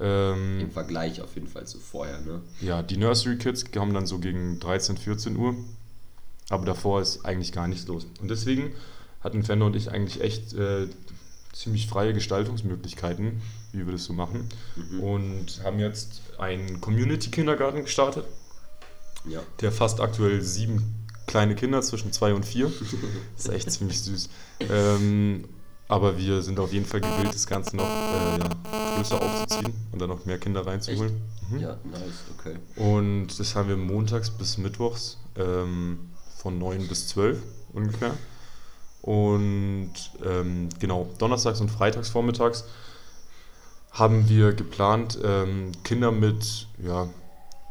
[0.00, 2.42] Ähm, Im Vergleich auf jeden Fall zu vorher, ne?
[2.60, 5.54] ja, die Nursery Kids kommen dann so gegen 13, 14 Uhr,
[6.50, 8.06] aber davor ist eigentlich gar nichts los.
[8.20, 8.72] Und deswegen
[9.20, 10.86] hatten Fender und ich eigentlich echt äh,
[11.56, 13.40] ziemlich freie Gestaltungsmöglichkeiten,
[13.72, 14.48] wie wir das so machen.
[14.76, 15.00] Mhm.
[15.00, 18.24] Und haben jetzt einen Community-Kindergarten gestartet,
[19.24, 19.40] Ja.
[19.60, 20.94] der fast aktuell sieben
[21.26, 22.70] kleine Kinder zwischen zwei und vier.
[23.36, 24.28] Das ist echt ziemlich süß.
[24.60, 25.48] Ähm,
[25.88, 28.48] aber wir sind auf jeden Fall gewillt, das Ganze noch äh, ja,
[28.96, 31.20] größer aufzuziehen und dann noch mehr Kinder reinzuholen.
[31.48, 31.60] Mhm.
[31.60, 32.56] Ja, nice, okay.
[32.76, 37.38] Und das haben wir montags bis mittwochs ähm, von 9 bis 12
[37.72, 38.14] ungefähr.
[39.02, 39.92] Und
[40.24, 42.64] ähm, genau, donnerstags und freitags vormittags
[43.92, 47.08] haben wir geplant, ähm, Kinder mit ja,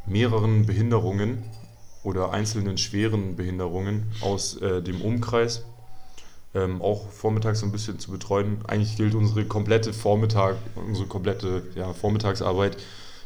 [0.05, 1.43] mehreren Behinderungen
[2.03, 5.63] oder einzelnen schweren Behinderungen aus äh, dem Umkreis
[6.55, 8.59] ähm, auch vormittags so ein bisschen zu betreuen.
[8.67, 12.77] Eigentlich gilt unsere komplette Vormittag, unsere komplette ja, Vormittagsarbeit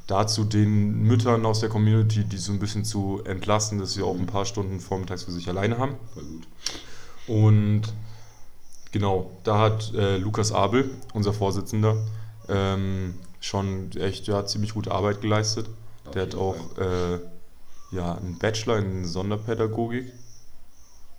[0.08, 4.18] dazu, den Müttern aus der Community, die so ein bisschen zu entlasten, dass sie auch
[4.18, 5.96] ein paar Stunden vormittags für sich alleine haben.
[6.14, 6.48] Voll gut.
[7.30, 7.84] Und
[8.92, 11.96] genau, da hat äh, Lukas Abel, unser Vorsitzender,
[12.50, 15.70] ähm, schon echt ja, ziemlich gute Arbeit geleistet.
[16.06, 17.20] Auf Der hat auch äh,
[17.92, 20.12] ja, einen Bachelor in Sonderpädagogik.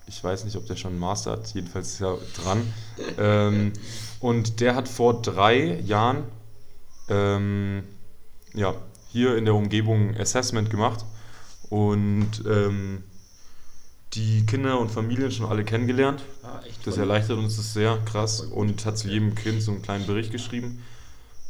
[0.08, 2.74] Ich weiß nicht, ob der schon einen Master hat, jedenfalls ist er dran.
[3.16, 3.72] ähm,
[4.18, 6.24] und der hat vor drei Jahren
[7.08, 7.84] ähm,
[8.54, 8.74] ja,
[9.10, 11.04] hier in der Umgebung Assessment gemacht
[11.68, 13.04] und ähm,
[14.14, 16.22] die Kinder und Familien schon alle kennengelernt.
[16.42, 20.06] Ah, Das erleichtert uns das sehr krass und hat zu jedem Kind so einen kleinen
[20.06, 20.82] Bericht geschrieben.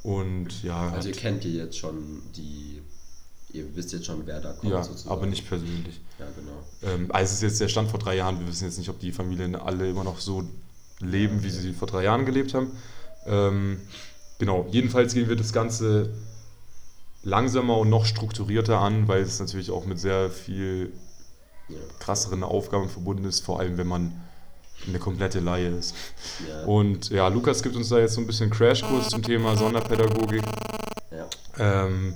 [0.02, 2.80] Und ja, Also ihr kennt ihr jetzt schon die,
[3.52, 5.10] ihr wisst jetzt schon, wer da kommt ja sozusagen.
[5.10, 6.00] aber nicht persönlich.
[6.18, 6.94] Ja, genau.
[6.94, 8.38] Ähm, also es ist jetzt der Stand vor drei Jahren.
[8.40, 10.44] Wir wissen jetzt nicht, ob die Familien alle immer noch so
[11.00, 12.72] leben, wie sie vor drei Jahren gelebt haben.
[13.26, 13.80] Ähm,
[14.38, 16.10] genau, jedenfalls gehen wir das Ganze
[17.22, 20.92] langsamer und noch strukturierter an, weil es natürlich auch mit sehr viel.
[21.98, 24.12] Krasseren Aufgaben verbunden ist, vor allem wenn man
[24.86, 25.94] eine komplette Laie ist.
[26.48, 26.64] Ja.
[26.64, 30.42] Und ja, Lukas gibt uns da jetzt so ein bisschen Crashkurs zum Thema Sonderpädagogik.
[31.10, 31.26] ja.
[31.58, 32.14] Ähm,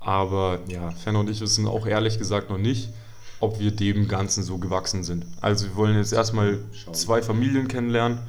[0.00, 2.90] aber ja, Fenner und ich wissen auch ehrlich gesagt noch nicht,
[3.40, 5.26] ob wir dem Ganzen so gewachsen sind.
[5.40, 6.94] Also wir wollen jetzt erstmal Schauen.
[6.94, 8.20] zwei Familien kennenlernen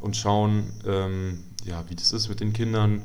[0.00, 3.02] und schauen, ähm, ja, wie das ist mit den Kindern,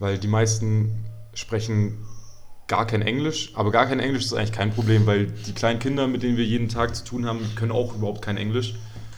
[0.00, 2.04] weil die meisten sprechen
[2.70, 6.06] gar kein Englisch, aber gar kein Englisch ist eigentlich kein Problem, weil die kleinen Kinder,
[6.06, 8.76] mit denen wir jeden Tag zu tun haben, können auch überhaupt kein Englisch.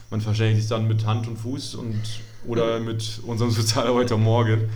[0.09, 2.01] Man verständigt sich dann mit Hand und Fuß und
[2.47, 4.71] oder mit unserem Sozialarbeiter Morgan.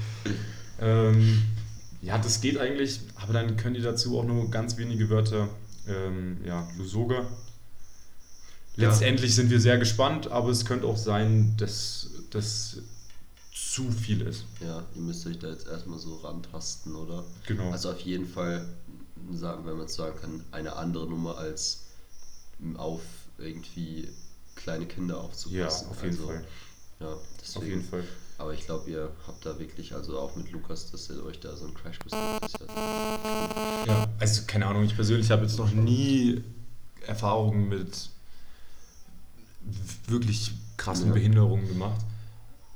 [0.78, 1.42] Ähm,
[2.02, 5.48] ja, das geht eigentlich, aber dann können die dazu auch nur ganz wenige Wörter,
[5.88, 7.22] ähm, ja, Lusoga.
[8.76, 8.90] Ja.
[8.90, 12.82] Letztendlich sind wir sehr gespannt, aber es könnte auch sein, dass das
[13.76, 14.44] zu viel ist.
[14.60, 17.22] ja, ihr müsst euch da jetzt erstmal so rantasten, oder?
[17.46, 17.70] Genau.
[17.72, 18.66] Also auf jeden Fall,
[19.34, 21.82] sagen, wenn man es sagen kann, eine andere Nummer als
[22.78, 23.02] auf
[23.36, 24.08] irgendwie
[24.54, 25.88] kleine Kinder ja, aufzupassen.
[25.90, 26.44] auf jeden also, Fall.
[27.00, 27.66] Ja, Auf deswegen.
[27.66, 28.04] jeden Fall.
[28.38, 31.54] Aber ich glaube, ihr habt da wirklich, also auch mit Lukas, dass er euch da
[31.54, 31.74] so einen.
[31.74, 32.12] Das ist
[32.66, 36.42] ja- Ja, also keine Ahnung, ich persönlich habe jetzt noch nie
[37.06, 38.08] Erfahrungen mit
[40.08, 41.12] wirklich krassen Ja.
[41.12, 42.00] Behinderungen gemacht.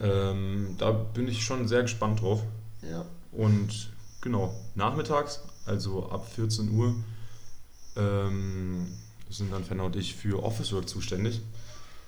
[0.01, 2.43] Ähm, da bin ich schon sehr gespannt drauf.
[2.91, 6.95] Ja, Und genau, nachmittags, also ab 14 Uhr,
[7.97, 8.87] ähm,
[9.29, 11.43] sind dann Fenner und ich für Office Work zuständig.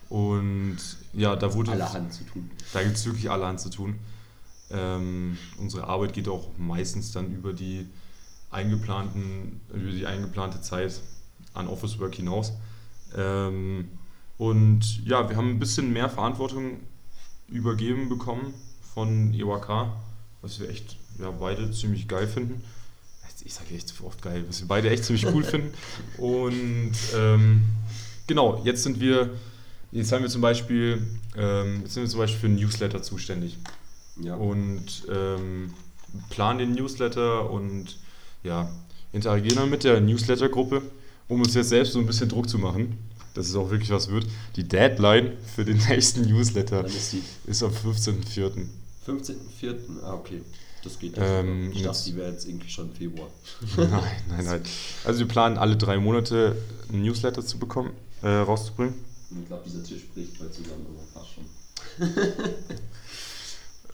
[0.08, 0.78] Und
[1.12, 1.72] ja, da wurde.
[1.72, 2.50] allerhand zu tun.
[2.72, 3.98] Da gibt es wirklich allerhand zu tun.
[4.70, 7.86] Ähm, unsere Arbeit geht auch meistens dann über die
[8.50, 11.00] eingeplanten, über die eingeplante Zeit
[11.54, 12.52] an Office Work hinaus.
[13.16, 13.88] Ähm,
[14.38, 16.80] und ja, wir haben ein bisschen mehr Verantwortung
[17.52, 18.54] übergeben bekommen
[18.94, 19.88] von EWK,
[20.40, 22.62] was wir echt ja, beide ziemlich geil finden.
[23.44, 25.74] Ich sage echt oft geil, was wir beide echt ziemlich cool finden.
[26.18, 27.62] Und ähm,
[28.26, 29.30] genau, jetzt sind wir,
[29.90, 31.02] jetzt haben wir zum Beispiel,
[31.36, 33.58] ähm, jetzt sind wir zum Beispiel für einen Newsletter zuständig
[34.22, 35.74] Ja, und ähm,
[36.30, 37.98] planen den Newsletter und
[38.44, 38.70] ja,
[39.12, 40.82] interagieren dann mit der Newsletter-Gruppe,
[41.28, 42.96] um uns jetzt selbst so ein bisschen Druck zu machen,
[43.34, 44.26] dass es auch wirklich was wird.
[44.56, 47.14] Die Deadline für den nächsten Newsletter ist
[47.46, 48.66] ist am 15.04.
[49.06, 49.74] 15.04.
[50.02, 50.42] Ah, okay.
[50.84, 53.28] Das geht Ähm, Ich dachte, die wäre jetzt irgendwie schon im Februar.
[53.76, 54.62] nein, nein, nein.
[55.04, 56.56] Also wir planen alle drei Monate
[56.88, 57.90] einen Newsletter zu bekommen,
[58.22, 58.94] äh, rauszubringen.
[59.40, 62.08] Ich glaube, dieser Tisch bricht bald zusammen, aber passt schon.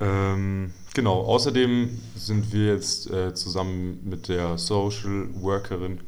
[0.01, 6.01] Ähm, genau, außerdem sind wir jetzt äh, zusammen mit der Social Workerin,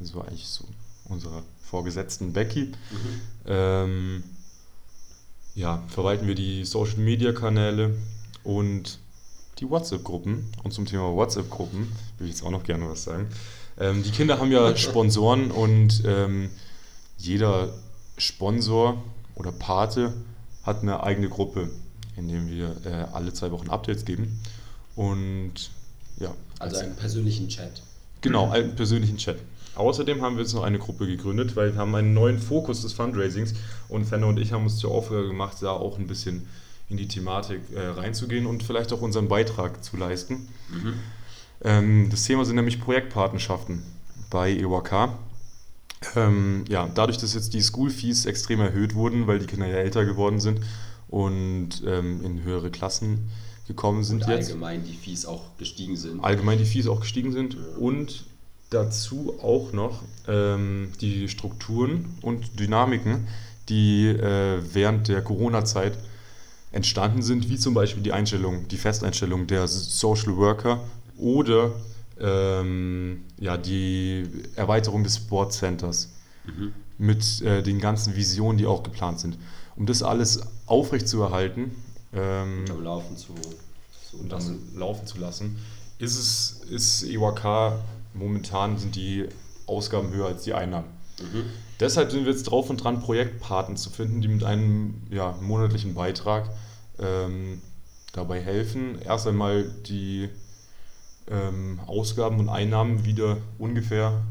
[0.00, 0.64] das war eigentlich so
[1.04, 2.72] unserer Vorgesetzten Becky,
[3.46, 4.22] ähm,
[5.54, 7.96] ja, verwalten wir die Social Media Kanäle
[8.44, 8.98] und
[9.58, 10.52] die WhatsApp-Gruppen.
[10.62, 13.28] Und zum Thema WhatsApp-Gruppen will ich jetzt auch noch gerne was sagen.
[13.78, 16.50] Ähm, die Kinder haben ja Sponsoren und ähm,
[17.18, 17.72] jeder
[18.18, 19.02] Sponsor
[19.34, 20.12] oder Pate
[20.62, 21.70] hat eine eigene Gruppe,
[22.16, 24.40] in der wir äh, alle zwei Wochen Updates geben.
[24.94, 25.70] Und
[26.18, 26.34] ja.
[26.58, 27.82] Also einen persönlichen Chat.
[28.20, 29.38] Genau, einen persönlichen Chat.
[29.76, 32.92] Außerdem haben wir jetzt noch eine Gruppe gegründet, weil wir haben einen neuen Fokus des
[32.94, 33.54] Fundraisings
[33.88, 36.46] und Fenner und ich haben uns zur Aufgabe gemacht, da auch ein bisschen
[36.88, 40.48] in die Thematik äh, reinzugehen und vielleicht auch unseren Beitrag zu leisten.
[40.70, 40.94] Mhm.
[41.62, 43.82] Ähm, das Thema sind nämlich Projektpartnerschaften
[44.30, 45.10] bei EWK.
[46.14, 49.76] Ähm, ja, dadurch, dass jetzt die School Fees extrem erhöht wurden, weil die Kinder ja
[49.76, 50.60] älter geworden sind
[51.08, 53.30] und ähm, in höhere Klassen
[53.66, 54.48] gekommen sind Und jetzt.
[54.50, 56.22] allgemein die Fees auch gestiegen sind.
[56.22, 57.60] Allgemein die Fees auch gestiegen sind Ja.
[57.78, 58.24] und
[58.70, 63.26] dazu auch noch ähm, die Strukturen und Dynamiken,
[63.68, 65.96] die äh, während der Corona-Zeit
[66.72, 70.80] entstanden sind, wie zum Beispiel die Einstellung, die Festeinstellung der Social Worker
[71.16, 71.72] oder
[72.20, 74.26] ähm, ja, die
[74.56, 76.10] Erweiterung des Sportcenters
[76.46, 76.72] Mhm.
[76.98, 79.36] mit äh, den ganzen Visionen, die auch geplant sind.
[79.74, 81.72] Um das alles aufrechtzuerhalten
[82.12, 83.34] ähm, Am Laufen zu,
[84.08, 84.32] zu und
[84.76, 85.58] laufen zu lassen,
[85.98, 87.78] ist es ist EWK
[88.18, 89.26] momentan sind die
[89.66, 90.88] Ausgaben höher als die Einnahmen.
[91.20, 91.44] Mhm.
[91.80, 95.94] Deshalb sind wir jetzt drauf und dran, Projektpaten zu finden, die mit einem ja, monatlichen
[95.94, 96.48] Beitrag
[96.98, 97.60] ähm,
[98.12, 100.28] dabei helfen, erst einmal die
[101.28, 104.22] ähm, Ausgaben und Einnahmen wieder ungefähr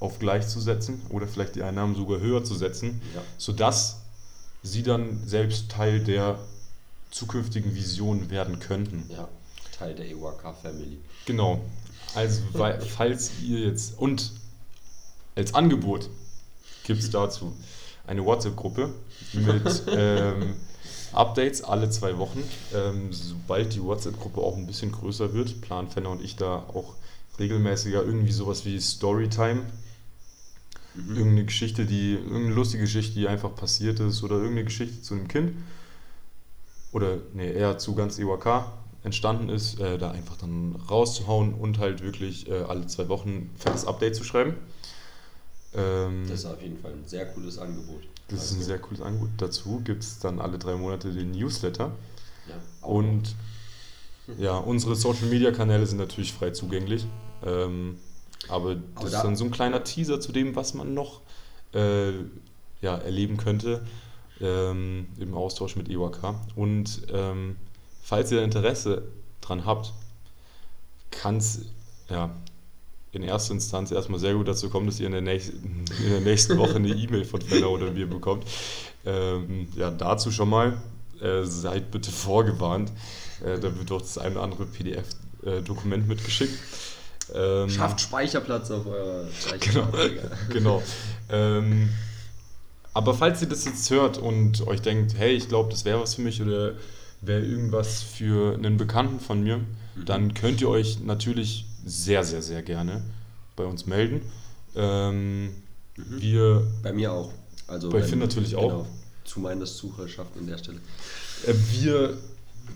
[0.00, 3.20] auf gleich zu setzen oder vielleicht die Einnahmen sogar höher zu setzen, Ja.
[3.38, 4.00] sodass
[4.62, 6.38] sie dann selbst Teil der
[7.10, 9.04] zukünftigen Vision werden könnten.
[9.10, 9.28] ja,
[9.78, 10.98] Teil der EWK Family.
[11.26, 11.60] Genau.
[12.14, 14.32] Also, weil, falls ihr jetzt und
[15.36, 16.08] als Angebot
[16.84, 17.54] gibt es dazu
[18.06, 18.92] eine WhatsApp-Gruppe
[19.32, 20.54] mit ähm,
[21.12, 22.42] Updates alle zwei Wochen.
[22.74, 26.94] Ähm, sobald die WhatsApp-Gruppe auch ein bisschen größer wird, planen Fenner und ich da auch
[27.38, 29.62] regelmäßiger irgendwie sowas wie Storytime.
[30.94, 31.16] Mhm.
[31.16, 35.28] Irgendeine Geschichte, die, irgendeine lustige Geschichte, die einfach passiert ist oder irgendeine Geschichte zu einem
[35.28, 35.52] Kind
[36.92, 38.64] oder nee, eher zu ganz EWK
[39.02, 43.50] entstanden ist, äh, da einfach dann rauszuhauen und halt wirklich äh, alle zwei Wochen ein
[43.56, 44.54] fettes Update zu schreiben.
[45.74, 48.02] Ähm, Das ist auf jeden Fall ein sehr cooles Angebot.
[48.28, 49.30] das ist ein sehr cooles Angebot.
[49.38, 51.92] Dazu gibt es dann alle drei Monate den Newsletter.
[52.48, 53.34] ja, Und
[54.38, 57.06] ja, unsere Social Media Kanäle sind natürlich frei zugänglich.
[57.44, 57.96] Ähm,
[58.48, 61.20] aber das Aber ist da- dann so ein kleiner Teaser zu dem, was man noch
[61.72, 62.10] äh,
[62.82, 63.84] ja, erleben könnte
[64.40, 66.34] ähm, im Austausch mit EWK.
[66.56, 67.56] Und ähm,
[68.02, 69.02] falls ihr Interesse
[69.40, 69.92] dran habt,
[71.10, 71.66] kann es
[72.08, 72.30] ja,
[73.12, 76.20] in erster Instanz erstmal sehr gut dazu kommen, dass ihr in der nächsten, in der
[76.20, 78.44] nächsten Woche eine E-Mail von Feller oder mir bekommt.
[79.04, 80.80] Ähm, ja, dazu schon mal,
[81.20, 82.92] äh, seid bitte vorgewarnt.
[83.44, 86.58] Äh, da wird auch das eine oder andere PDF-Dokument mitgeschickt.
[87.34, 89.32] Ähm, Schafft Speicherplatz auf eurer Genau.
[89.40, 90.30] Speicherkarte.
[90.50, 90.82] genau.
[91.30, 91.90] Ähm,
[92.92, 96.16] aber falls ihr das jetzt hört und euch denkt, hey, ich glaube, das wäre was
[96.16, 96.72] für mich oder
[97.22, 100.04] wäre irgendwas für einen Bekannten von mir, Mhm.
[100.06, 103.02] dann könnt ihr euch natürlich sehr, sehr, sehr gerne
[103.56, 104.22] bei uns melden.
[104.76, 105.52] Ähm, Mhm.
[106.20, 107.32] wir, Bei mir auch.
[107.66, 108.68] Also Bei Finn natürlich auch.
[108.68, 108.86] Genau,
[109.24, 110.78] zu meiner Sucherschaft an der Stelle.
[111.46, 112.16] äh, wir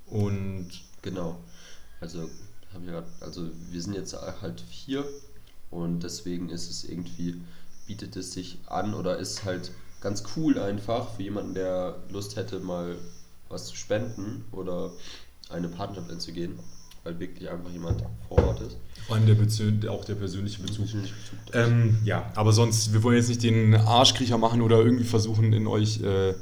[0.06, 0.70] Und
[1.02, 1.38] Genau.
[2.02, 2.30] Also,
[2.74, 5.06] hab ich grad, also wir sind jetzt halt vier
[5.70, 7.36] und deswegen ist es irgendwie,
[7.88, 9.72] bietet es sich an oder ist halt
[10.02, 12.96] ganz cool einfach für jemanden, der Lust hätte, mal
[13.50, 14.92] was zu spenden oder
[15.50, 16.60] eine Partnerschaft einzugehen,
[17.04, 18.78] weil wirklich einfach jemand vor Ort ist.
[19.08, 20.86] vor allem der auch der persönliche Bezug.
[20.86, 21.04] Bezug.
[21.54, 25.66] Ähm, ja, aber sonst, wir wollen jetzt nicht den Arschkriecher machen oder irgendwie versuchen, in
[25.68, 26.36] euch äh,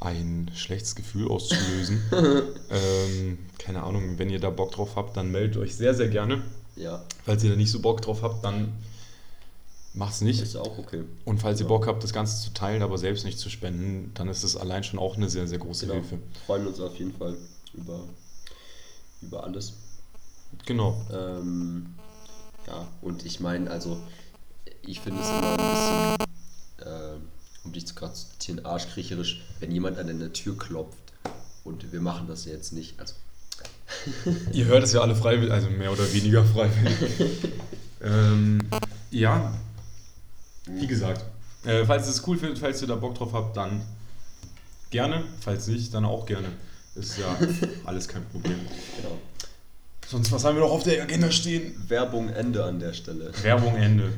[0.00, 2.02] ein schlechtes Gefühl auszulösen.
[2.70, 6.42] ähm, keine Ahnung, wenn ihr da Bock drauf habt, dann meldet euch sehr, sehr gerne.
[6.76, 8.72] Ja, Falls ihr da nicht so Bock drauf habt, dann
[9.92, 10.40] macht's nicht.
[10.40, 11.02] ist auch okay.
[11.26, 11.68] Und falls ihr Ja.
[11.68, 14.84] Bock habt, das Ganze zu teilen, aber selbst nicht zu spenden, dann ist das allein
[14.84, 15.98] schon auch eine sehr, sehr große Genau.
[16.00, 16.18] Hilfe.
[16.46, 17.36] Freuen uns auf jeden Fall
[17.74, 18.00] über,
[19.20, 19.74] über alles.
[20.64, 21.00] Genau.
[21.12, 21.94] Ähm,
[22.66, 23.98] ja, und ich meine, also,
[24.82, 26.26] ich finde es immer ein bisschen,
[26.86, 27.22] ähm,
[27.64, 30.98] um dich zu zitieren, arschkriecherisch, wenn jemand an deine Tür klopft
[31.64, 32.98] und wir machen das jetzt nicht.
[32.98, 33.14] Also,
[34.52, 36.96] Ihr hört es ja alle freiwillig, also mehr oder weniger freiwillig.
[38.02, 38.60] ähm,
[39.10, 39.52] ja,
[40.66, 41.24] wie gesagt,
[41.64, 43.82] äh, falls ihr es cool findet, falls ihr da Bock drauf habt, dann
[44.90, 45.24] gerne.
[45.40, 46.48] Falls nicht, dann auch gerne.
[46.94, 47.36] Ist ja
[47.84, 48.58] alles kein Problem.
[48.96, 49.18] genau.
[50.08, 51.72] Sonst, was haben wir noch auf der Agenda stehen?
[51.88, 53.32] Werbung Ende an der Stelle.
[53.42, 54.12] Werbung Ende.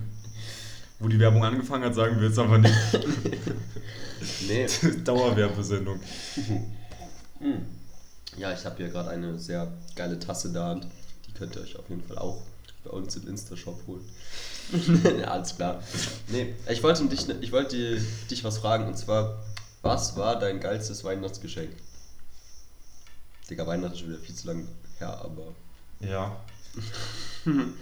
[1.02, 2.74] Wo die Werbung angefangen hat, sagen wir jetzt aber nicht.
[4.46, 4.68] Nee.
[5.04, 5.98] Dauerwerbesendung.
[8.36, 10.86] Ja, ich habe hier gerade eine sehr geile Tasse in der Hand.
[11.26, 12.40] Die könnt ihr euch auf jeden Fall auch
[12.84, 14.04] bei uns im Insta-Shop holen.
[15.18, 15.82] ja, alles klar.
[16.28, 18.00] Nee, ich wollte, dich, ich wollte
[18.30, 19.42] dich was fragen und zwar,
[19.82, 21.70] was war dein geilstes Weihnachtsgeschenk?
[23.50, 24.68] Digga, Weihnachten ist schon wieder viel zu lang
[25.00, 25.48] her, aber
[25.98, 26.36] Ja.
[27.44, 27.74] ähm,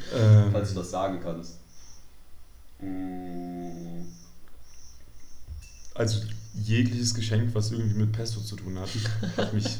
[0.52, 1.58] falls du das sagen kannst.
[2.82, 4.06] Mm,
[5.94, 6.20] also
[6.54, 8.88] jegliches Geschenk, was irgendwie mit Pesto zu tun hat,
[9.36, 9.78] hat mich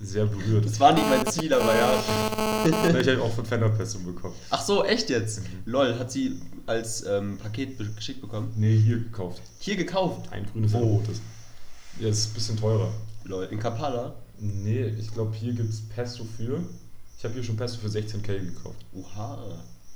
[0.00, 0.64] sehr berührt.
[0.64, 2.66] Das war nicht mein Ziel, aber ja.
[2.66, 4.34] Ich habe auch von Fender Pesto bekommen.
[4.50, 5.42] Ach so, echt jetzt?
[5.64, 8.52] Lol, hat sie als ähm, Paket geschickt bekommen?
[8.56, 9.42] Nee, hier gekauft.
[9.58, 10.30] Hier gekauft.
[10.32, 10.96] Ein grünes, ein Wo?
[10.96, 11.20] rotes.
[12.00, 12.92] Ja, ist ein bisschen teurer.
[13.24, 14.14] Lol, in Kampala?
[14.38, 16.60] Nee, ich glaube, hier gibt es Pesto für.
[17.16, 18.84] Ich habe hier schon Pesto für 16k gekauft.
[18.92, 19.38] Oha.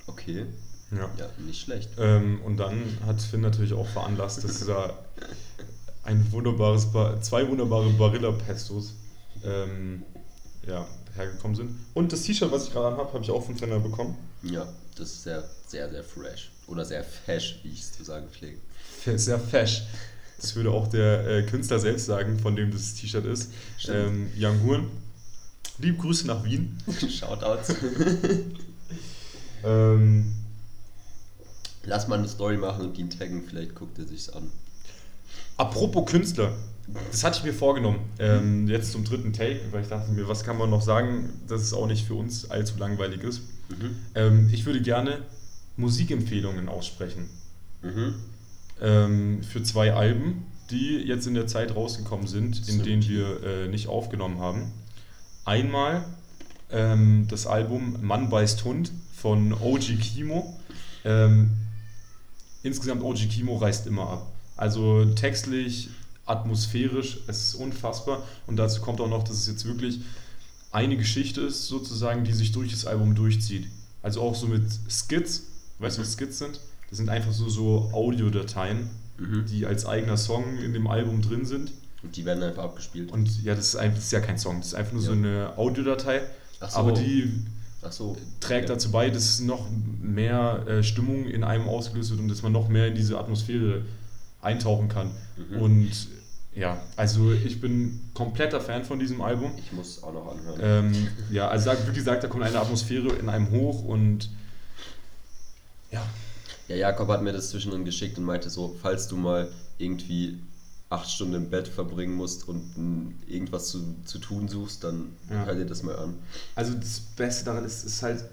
[0.06, 0.46] Okay.
[0.92, 1.10] Ja.
[1.18, 1.90] Ja, nicht schlecht.
[1.98, 4.92] Ähm, und dann hat Finn natürlich auch veranlasst, dass da
[6.04, 8.94] ein wunderbares, Ba- zwei wunderbare Barilla-Pestos
[9.44, 10.02] ähm,
[10.66, 11.70] ja, hergekommen sind.
[11.94, 14.16] Und das T-Shirt, was ich gerade anhabe, habe ich auch von Fender bekommen.
[14.42, 14.66] Ja,
[14.96, 16.50] das ist sehr, sehr, sehr fresh.
[16.68, 18.58] Oder sehr fesch, wie ich es zu sagen pflege.
[19.18, 19.82] Sehr fesch.
[20.40, 23.50] Das würde auch der äh, Künstler selbst sagen, von dem das T-Shirt ist.
[23.88, 24.30] Ähm.
[24.38, 24.86] Young Huren.
[25.78, 26.78] Liebe Grüße nach Wien.
[27.10, 27.74] Shoutouts.
[29.64, 30.32] Ähm,
[31.86, 34.50] Lass mal eine Story machen und ihn taggen, vielleicht guckt er sich's an.
[35.56, 36.52] apropos Künstler.
[37.10, 37.98] Das hatte ich mir vorgenommen.
[38.20, 41.62] Ähm, jetzt zum dritten Take, weil ich dachte mir, was kann man noch sagen, dass
[41.62, 43.42] es auch nicht für uns allzu langweilig ist.
[43.68, 43.96] Mhm.
[44.14, 45.18] Ähm, ich würde gerne
[45.76, 47.28] Musikempfehlungen aussprechen.
[47.82, 48.14] Mhm.
[48.80, 52.86] Ähm, für zwei Alben, die jetzt in der Zeit rausgekommen sind, in Stimmt.
[52.86, 54.72] denen wir äh, nicht aufgenommen haben.
[55.44, 56.04] Einmal
[56.70, 60.56] ähm, das Album Mann beißt Hund von OG Kimo.
[62.66, 64.32] Insgesamt OG Kimo reißt immer ab.
[64.56, 65.88] Also textlich,
[66.24, 68.22] atmosphärisch, es ist unfassbar.
[68.46, 70.00] Und dazu kommt auch noch, dass es jetzt wirklich
[70.72, 73.68] eine Geschichte ist, sozusagen, die sich durch das Album durchzieht.
[74.02, 75.44] Also auch so mit Skits.
[75.78, 76.60] Weißt du, was Skits sind?
[76.88, 79.46] Das sind einfach so, so Audiodateien, Mhm.
[79.46, 81.72] die als eigener Song in dem Album drin sind.
[82.02, 83.10] Und die werden einfach abgespielt.
[83.12, 85.12] Und ja, das ist, einfach, das ist ja kein Song, das ist einfach nur so
[85.12, 85.16] Ja.
[85.16, 86.20] eine Audiodatei.
[86.60, 86.76] Ach so.
[86.78, 87.32] Aber die
[87.92, 88.16] so.
[88.40, 89.66] trägt dazu bei, dass noch
[90.00, 93.82] mehr äh, Stimmung in einem ausgelöst wird und dass man noch mehr in diese Atmosphäre
[94.40, 95.10] eintauchen kann.
[95.36, 95.58] Mhm.
[95.60, 95.90] Und
[96.54, 99.52] ja, also ich bin kompletter Fan von diesem Album.
[99.58, 100.60] Ich muss auch noch anhören.
[100.62, 104.30] Ähm, ja, also wie gesagt, da kommt eine Atmosphäre in einem hoch und
[105.90, 106.02] ja,
[106.68, 110.38] Ja, Jakob hat mir das zwischendrin geschickt und meinte so, falls du mal irgendwie
[110.88, 115.44] acht Stunden im Bett verbringen musst und mm, irgendwas zu, zu tun suchst, dann Ja.
[115.44, 116.14] hör dir das mal an.
[116.54, 118.24] Also das Beste daran ist, ist halt,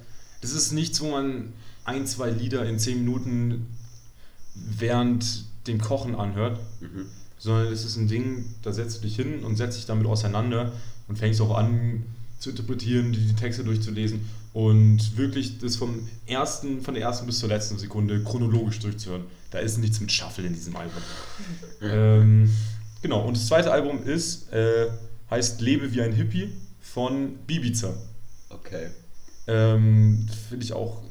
[0.41, 1.51] das ist nichts, wo man
[1.84, 3.68] ein, zwei Lieder in zehn Minuten
[4.56, 7.06] während dem Kochen anhört, Mhm.
[7.39, 10.72] sondern es ist ein Ding, da setzt du dich hin und setzt dich damit auseinander
[11.08, 12.04] und fängst auch an
[12.39, 14.22] zu interpretieren, die, die Texte durchzulesen
[14.54, 19.26] und wirklich das vom ersten, von der ersten bis zur letzten Sekunde chronologisch durchzuhören.
[19.51, 21.01] Da ist nichts mit Shuffle in diesem Album.
[21.82, 22.49] ähm,
[23.01, 24.89] genau, und das zweite Album ist, äh,
[25.30, 26.49] heißt Lebe wie ein Hippie
[26.82, 27.93] von Bibiza.
[28.49, 28.89] Okay.
[29.47, 31.01] Ähm, Finde ich auch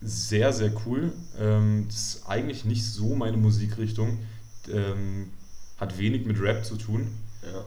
[0.00, 1.12] sehr, sehr cool.
[1.38, 4.18] Ähm, das ist eigentlich nicht so meine Musikrichtung.
[4.70, 5.30] Ähm,
[5.78, 7.06] hat wenig mit Rap zu tun.
[7.42, 7.64] Ja.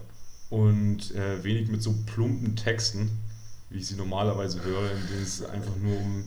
[0.52, 3.10] und äh, wenig mit so plumpen Texten,
[3.74, 6.24] wie ich sie normalerweise höre, in denen es einfach nur um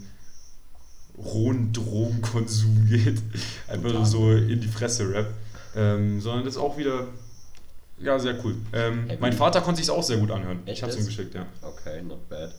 [1.16, 3.22] rohen Drogenkonsum geht.
[3.68, 4.04] Einfach Total.
[4.04, 5.32] so in die Fresse Rap.
[5.74, 7.06] Ähm, sondern das ist auch wieder
[7.98, 8.56] ja, sehr cool.
[8.74, 10.58] Ähm, Ey, mein Vater konnte sich auch sehr gut anhören.
[10.66, 11.46] Echt ich hab's ihm geschickt, ja.
[11.62, 12.54] Okay, not bad.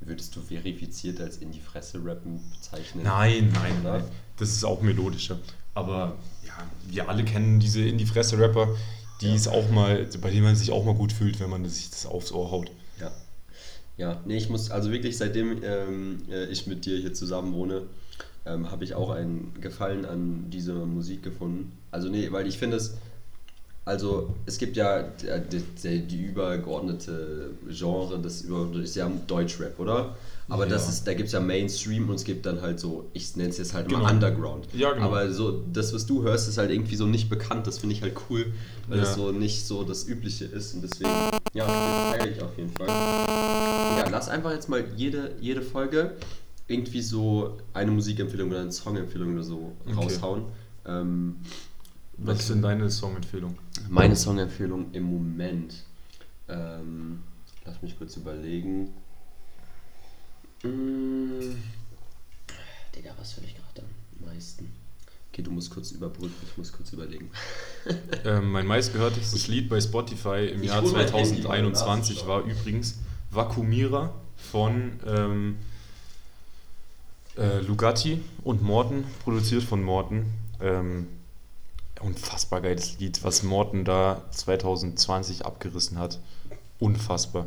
[0.00, 3.04] Würdest du verifiziert als in die Fresse rappen bezeichnen?
[3.04, 3.98] Nein, nein, Oder?
[3.98, 4.04] nein.
[4.38, 5.38] Das ist auch melodischer.
[5.74, 6.52] Aber ja,
[6.88, 8.68] wir alle kennen diese in die Fresse Rapper,
[9.20, 9.34] die Ja.
[9.34, 12.06] es auch mal, bei denen man sich auch mal gut fühlt, wenn man sich das
[12.06, 12.70] aufs Ohr haut.
[13.96, 14.20] Ja.
[14.24, 17.82] Nee, ich muss, also wirklich, seitdem ähm, äh, ich mit dir hier zusammen wohne,
[18.46, 21.72] ähm, habe ich auch einen Gefallen an dieser Musik gefunden.
[21.90, 22.94] Also nee, weil ich finde es,
[23.84, 29.78] also es gibt ja der- der- der- die übergeordnete Genre, das über- ist ja Deutschrap,
[29.78, 30.16] oder?
[30.48, 30.88] Aber das Ja.
[30.90, 33.56] ist, da gibt es ja Mainstream und es gibt dann halt so, ich nenne es
[33.58, 34.00] jetzt halt Genau.
[34.02, 34.66] mal Underground.
[34.74, 35.06] Ja, genau.
[35.06, 37.66] Aber so, das, was du hörst, ist halt irgendwie so nicht bekannt.
[37.66, 38.52] Das finde ich halt cool,
[38.88, 39.04] weil Ja.
[39.04, 40.74] es so nicht so das Übliche ist.
[40.74, 41.10] Und deswegen,
[41.54, 42.88] ja, feiere ich auf jeden Fall.
[42.88, 46.12] Ja, lass einfach jetzt mal jede, jede Folge
[46.68, 49.94] irgendwie so eine Musikempfehlung oder eine Songempfehlung oder so Okay.
[49.96, 50.42] raushauen.
[50.86, 51.36] Ähm,
[52.18, 53.56] Was ist denn deine Songempfehlung?
[53.88, 55.74] meine Songempfehlung im Moment.
[56.48, 57.20] Ähm,
[57.64, 58.90] lass mich kurz überlegen.
[60.64, 61.56] Mm,
[62.94, 64.72] Digga, was höre ich gerade am meisten?
[65.30, 67.30] Okay, du musst kurz überbrücken, ich muss kurz überlegen.
[68.24, 72.42] Ähm, mein meistgehörtestes Lied bei Spotify im Ich Jahr hol mein Handy, 2021 mal war
[72.44, 72.96] übrigens
[73.30, 75.56] Vakuumierer von ähm,
[77.36, 80.32] äh, Lugatti und Morten, produziert von Morten.
[80.62, 81.08] Ähm,
[82.00, 86.18] unfassbar geiles Lied, was Morten da 2020 abgerissen hat.
[86.78, 87.46] Unfassbar.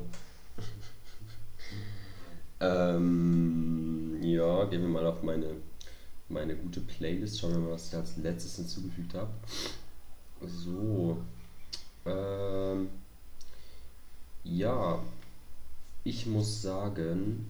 [2.60, 5.58] Ähm, ja, gehen wir mal auf meine,
[6.30, 7.39] meine gute Playlist.
[7.39, 9.32] Schauen wir mal, was ich als letztes hinzugefügt habe.
[10.45, 11.18] So.
[12.05, 12.89] Ähm,
[14.43, 15.03] ja,
[16.03, 17.47] ich muss sagen,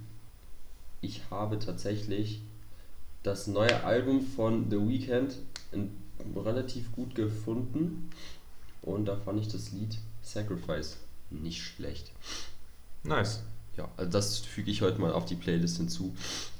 [1.01, 2.41] ich habe tatsächlich
[3.23, 5.37] das neue Album von The Weeknd
[6.35, 8.09] relativ gut gefunden.
[8.81, 10.97] Und da fand ich das Lied Sacrifice
[11.29, 12.11] nicht schlecht.
[13.03, 13.43] Nice.
[13.77, 16.15] Ja, also das füge ich heute mal auf die Playlist hinzu.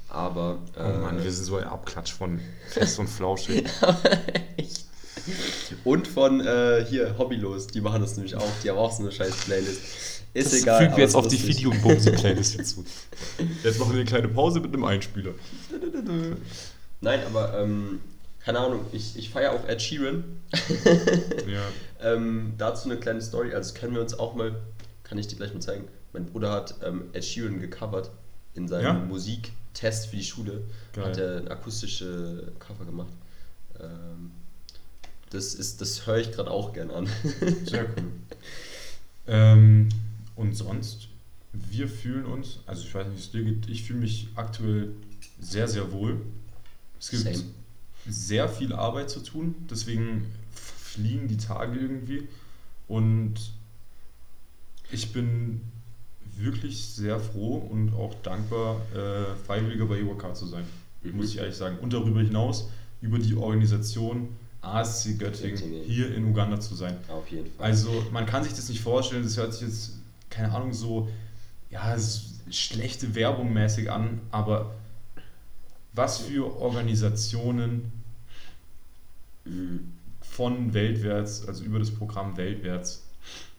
[0.10, 0.60] Aber.
[0.78, 2.40] Oh Mann, äh, wir sind so ein Abklatsch von
[2.70, 3.66] Fest und Flauschig.
[4.58, 4.86] echt.
[5.84, 8.50] Und von äh, hier, Hobbylos, die machen das nämlich auch.
[8.64, 9.82] Die haben auch so eine scheiß Playlist.
[10.34, 10.84] Ist Das egal.
[10.84, 11.46] fügen wir jetzt auf die.
[11.46, 12.86] Video- und Bumsi-Playlist hinzu.
[13.64, 15.32] Jetzt machen wir eine kleine Pause mit einem Einspieler.
[17.02, 18.00] Nein, aber ähm,
[18.40, 20.24] keine Ahnung, ich, ich feiere auch Ed Sheeran.
[21.48, 21.62] Ja.
[22.00, 23.56] Ähm, dazu eine kleine Story.
[23.56, 24.54] Also können wir uns auch mal,
[25.08, 25.88] kann ich dir gleich mal zeigen.
[26.14, 28.12] Mein Bruder hat ähm, Ed Sheeran gecovert
[28.56, 28.94] in seinem Ja?
[28.94, 30.64] Musiktest für die Schule.
[30.94, 31.06] Geil.
[31.06, 33.14] Hat er ein akustische Cover gemacht.
[33.80, 34.32] Ähm,
[35.30, 37.08] das ist, das höre ich gerade auch gern an.
[37.66, 38.12] Sehr cool.
[39.28, 39.90] Ähm,
[40.36, 41.10] und sonst,
[41.52, 44.94] wir fühlen uns, also ich weiß nicht, es dir geht, ich fühle mich aktuell
[45.40, 46.22] sehr, sehr wohl.
[47.00, 47.44] Es gibt Same.
[48.08, 52.28] sehr viel Arbeit zu tun, deswegen fliegen die Tage irgendwie.
[52.88, 53.52] Und
[54.92, 55.62] ich bin
[56.38, 60.64] wirklich sehr froh und auch dankbar, äh, Freiwilliger bei EWK zu sein.
[61.04, 61.18] Mhm.
[61.18, 61.78] Muss ich ehrlich sagen.
[61.80, 62.70] Und darüber hinaus
[63.02, 64.30] über die Organisation
[64.62, 65.84] ASC Göttingen Göttingen.
[65.84, 66.96] hier in Uganda zu sein.
[67.10, 67.66] Auf jeden Fall.
[67.68, 69.94] Also man kann sich das nicht vorstellen, das hört sich jetzt,
[70.30, 71.08] keine Ahnung, so
[71.70, 71.96] ja,
[72.50, 74.74] schlechte Werbung mäßig an, aber
[75.94, 77.92] was für Organisationen
[79.46, 79.94] Mhm.
[80.22, 83.04] von weltwärts, also über das Programm weltwärts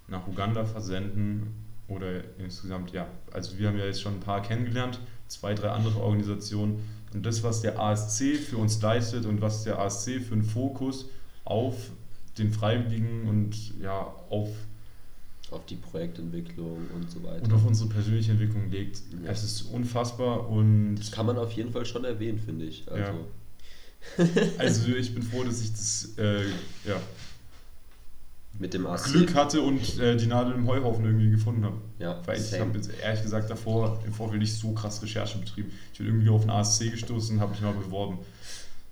[0.09, 1.55] nach Uganda versenden
[1.87, 4.99] oder insgesamt, ja, also wir haben ja jetzt schon ein paar kennengelernt,
[5.29, 6.83] zwei, drei andere Organisationen
[7.15, 11.07] und das, was der ASC für uns leistet und was der ASC für einen Fokus
[11.45, 11.91] auf
[12.39, 14.01] den Freiwilligen und ja,
[14.31, 14.51] auf,
[15.51, 17.43] Auf die Projektentwicklung und so weiter.
[17.45, 19.01] und auf unsere persönliche Entwicklung legt.
[19.25, 19.31] Ja.
[19.31, 22.85] Es ist unfassbar und Das kann man auf jeden Fall schon erwähnen, finde ich.
[22.91, 23.03] Also,
[24.19, 24.25] Ja.
[24.59, 26.45] also ich bin froh, dass ich das äh,
[26.87, 27.01] ja,
[28.59, 29.05] Mit dem AC.
[29.13, 31.77] Glück hatte und äh, die Nadel im Heuhaufen irgendwie gefunden habe.
[31.99, 35.71] Ja, Weil ich habe jetzt ehrlich gesagt davor im Vorfeld nicht so krass Recherche betrieben.
[35.93, 38.19] Ich bin irgendwie auf den ASC gestoßen und habe mich mal beworben.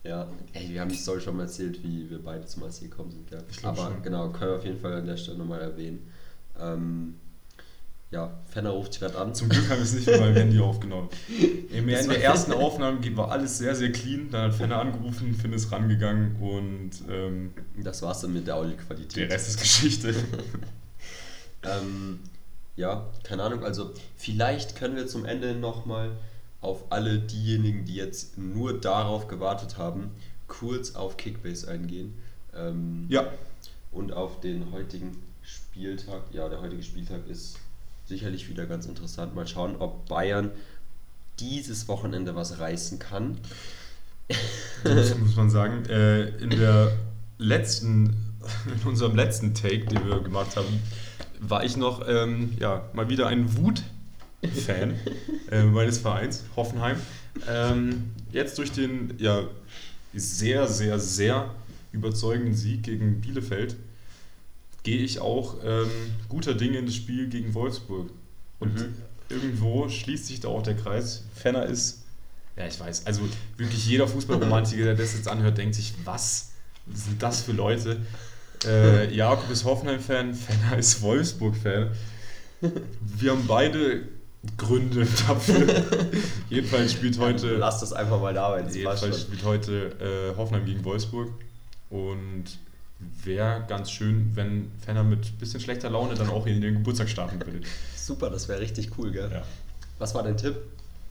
[0.05, 3.11] Ja, ey, wir haben die Story schon mal erzählt, wie wir beide zum AC gekommen
[3.11, 3.27] sind.
[3.27, 4.03] Glaub Aber schon.
[4.03, 6.07] genau, können wir auf jeden Fall an der Stelle nochmal erwähnen.
[6.61, 7.15] Ähm,
[8.17, 9.35] ja, Fenner ruft dich gerade an.
[9.35, 11.11] Zum Glück haben wir es nicht mit meinem Handy aufgenommen.
[11.71, 14.31] In Das der ersten Aufnahme war alles sehr, sehr clean.
[14.31, 19.17] Dann hat Fenner angerufen, Finn ist rangegangen und ähm, Das war's dann mit der Audioqualität.
[19.17, 20.15] der Rest ist Geschichte.
[21.63, 22.21] Ähm,
[22.77, 23.65] ja, keine Ahnung.
[23.65, 26.13] Also vielleicht können wir zum Ende nochmal
[26.61, 30.11] auf alle diejenigen, die jetzt nur darauf gewartet haben,
[30.47, 32.15] kurz auf Kickbase eingehen.
[32.55, 33.33] Ähm, ja,
[33.91, 37.59] Und auf den heutigen Spieltag, ja, der heutige Spieltag ist
[38.07, 39.35] sicherlich wieder ganz interessant.
[39.35, 40.51] Mal schauen, ob Bayern
[41.39, 43.39] dieses Wochenende was reißen kann.
[44.85, 45.85] Das muss man sagen.
[45.87, 46.93] Äh, in der
[47.39, 48.17] letzten,
[48.67, 50.81] in unserem letzten Take, den wir gemacht haben,
[51.41, 54.95] war ich noch ähm, ja, mal wieder ein Wut-Fan
[55.51, 56.97] äh, meines Vereins, Hoffenheim.
[57.49, 59.43] Ähm, jetzt durch den ja,
[60.15, 61.55] sehr, sehr, sehr
[61.93, 63.77] überzeugenden Sieg gegen Bielefeld
[64.87, 65.91] gehe ich auch ähm,
[66.29, 68.09] guter Dinge in das Spiel gegen Wolfsburg.
[68.61, 68.95] Und mhm.
[69.29, 71.25] irgendwo schließt sich da auch der Kreis.
[71.35, 72.05] Fenner ist,
[72.57, 73.23] ja, ich weiß, also
[73.57, 76.53] wirklich jeder Fußballromantiker, der das jetzt anhört, denkt sich, was
[76.95, 78.07] sind das für Leute?
[78.65, 81.91] Äh, Jakob ist Hoffenheim-Fan, Fenner ist Wolfsburg-Fan.
[83.01, 84.03] Wir haben beide
[84.57, 85.67] Gründe dafür.
[86.49, 87.57] jedenfalls spielt heute.
[87.57, 91.31] Lass das einfach mal da, wenn Jedenfalls spielt heute äh, Hoffenheim gegen Wolfsburg.
[91.91, 92.45] Und
[92.99, 97.09] wäre ganz schön, wenn Fenner mit ein bisschen schlechter Laune dann auch in den Geburtstag
[97.09, 97.61] starten würde.
[97.97, 99.31] Super, das wäre richtig cool, gell?
[99.31, 99.43] Ja.
[99.99, 100.57] Was war dein Tipp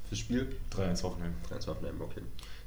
[0.08, 0.48] fürs Spiel?
[0.76, 1.34] 3-1 Hoffenheim.
[1.52, 2.22] 3-1 Hoffenheim, okay.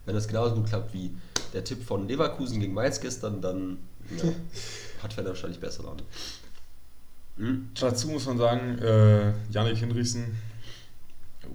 [0.04, 1.10] Wenn das genauso gut klappt wie
[1.52, 3.78] der Tipp von Leverkusen gegen Mainz gestern, dann
[4.16, 4.24] ja,
[5.02, 6.02] hat Fenner wahrscheinlich besser Laune.
[7.36, 7.70] Hm?
[7.78, 10.36] Dazu muss man sagen, äh, Janik Hinrichsen,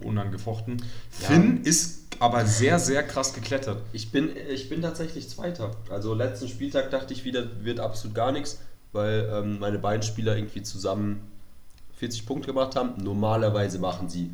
[0.01, 0.77] unangefochten.
[1.21, 1.27] Ja.
[1.27, 3.81] Finn ist aber sehr, sehr krass geklettert.
[3.91, 5.71] Ich bin, ich bin tatsächlich Zweiter.
[5.89, 8.59] Also letzten Spieltag dachte ich wieder, wird absolut gar nichts,
[8.91, 11.21] weil ähm, meine beiden Spieler irgendwie zusammen
[11.97, 13.03] 40 Punkte gemacht haben.
[13.03, 14.31] Normalerweise machen sie,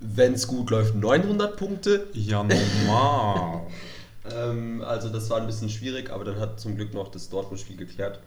[0.00, 2.06] wenn es gut läuft, 900 Punkte.
[2.12, 3.62] Ja, normal.
[4.34, 7.76] ähm, also das war ein bisschen schwierig, aber dann hat zum Glück noch das Dortmund-Spiel
[7.76, 8.20] geklärt.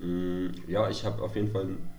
[0.00, 1.90] Ähm, ja, ich habe auf jeden Fall ein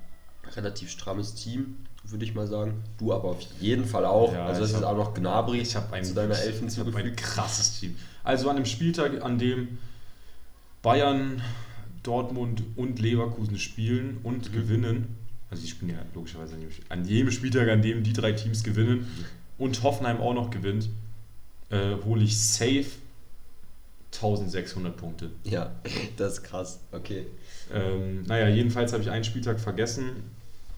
[0.55, 1.77] relativ strammes Team
[2.11, 2.83] würde ich mal sagen.
[2.97, 4.33] Du aber auf jeden Fall auch.
[4.33, 6.95] Ja, also das ist auch noch Gnabry ich habe ein, zu deiner Elfen Ich habe
[6.95, 7.95] ein krasses Team.
[8.23, 9.77] Also an dem Spieltag, an dem
[10.81, 11.41] Bayern,
[12.03, 14.53] Dortmund und Leverkusen spielen und mhm.
[14.53, 15.17] gewinnen,
[15.49, 16.55] also die spielen ja logischerweise
[16.89, 19.25] an jedem Spieltag, an dem die drei Teams gewinnen mhm.
[19.57, 20.89] und Hoffenheim auch noch gewinnt,
[21.69, 22.85] äh, hole ich safe
[24.13, 25.31] 1600 Punkte.
[25.43, 25.75] Ja,
[26.17, 26.79] das ist krass.
[26.91, 27.25] Okay.
[27.73, 30.23] Ähm, naja, jedenfalls habe ich einen Spieltag vergessen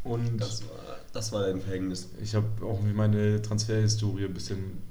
[0.04, 2.10] und das war das war ein Verhängnis.
[2.22, 4.82] Ich habe auch meine Transferhistorie ein bisschen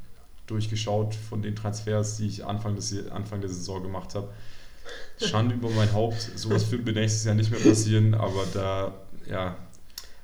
[0.46, 4.28] durchgeschaut von den Transfers, die ich Anfang, des, Anfang der Saison gemacht habe.
[5.18, 6.20] Schande über mein Haupt.
[6.34, 8.94] Sowas wird mir nächstes Jahr nicht mehr passieren, aber da
[9.28, 9.56] ja,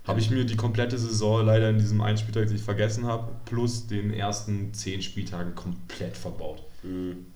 [0.05, 3.32] habe ich mir die komplette Saison leider in diesem einen Spieltag, den ich vergessen habe,
[3.44, 6.62] plus den ersten zehn Spieltagen komplett verbaut.
[6.82, 7.26] Mhm.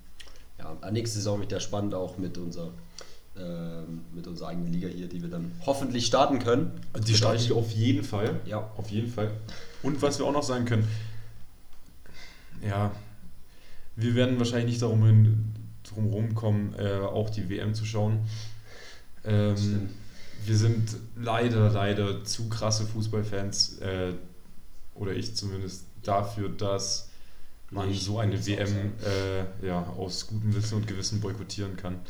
[0.59, 2.73] Ja, nächste Saison wird ja spannend auch mit unserer
[4.15, 6.73] mit unserer eigenen Liga hier, die wir dann hoffentlich starten können.
[7.07, 8.41] Die starte ich auf jeden Fall.
[8.45, 8.71] Ja.
[8.77, 9.31] Auf jeden Fall.
[9.83, 10.87] Und was wir auch noch sagen können,
[12.63, 12.91] ja,
[13.97, 18.21] wir werden wahrscheinlich nicht darum hin, drum rumkommen, äh, auch die WM zu schauen.
[19.25, 19.91] Ähm,
[20.45, 24.13] wir sind leider, leider zu krasse Fußballfans, äh,
[24.95, 27.11] oder ich zumindest, dafür, dass
[27.71, 32.01] man so eine WM äh, ja, aus gutem Wissen und Gewissen boykottieren kann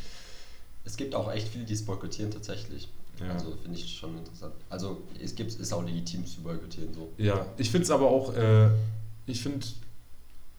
[0.83, 2.89] es gibt auch echt viele, die es boykottieren tatsächlich.
[3.19, 3.33] Ja.
[3.33, 4.53] Also finde ich schon interessant.
[4.69, 7.11] Also es gibt, ist auch legitim zu boykottieren so.
[7.17, 8.69] Ja, ich finde es aber auch, äh,
[9.27, 9.65] ich finde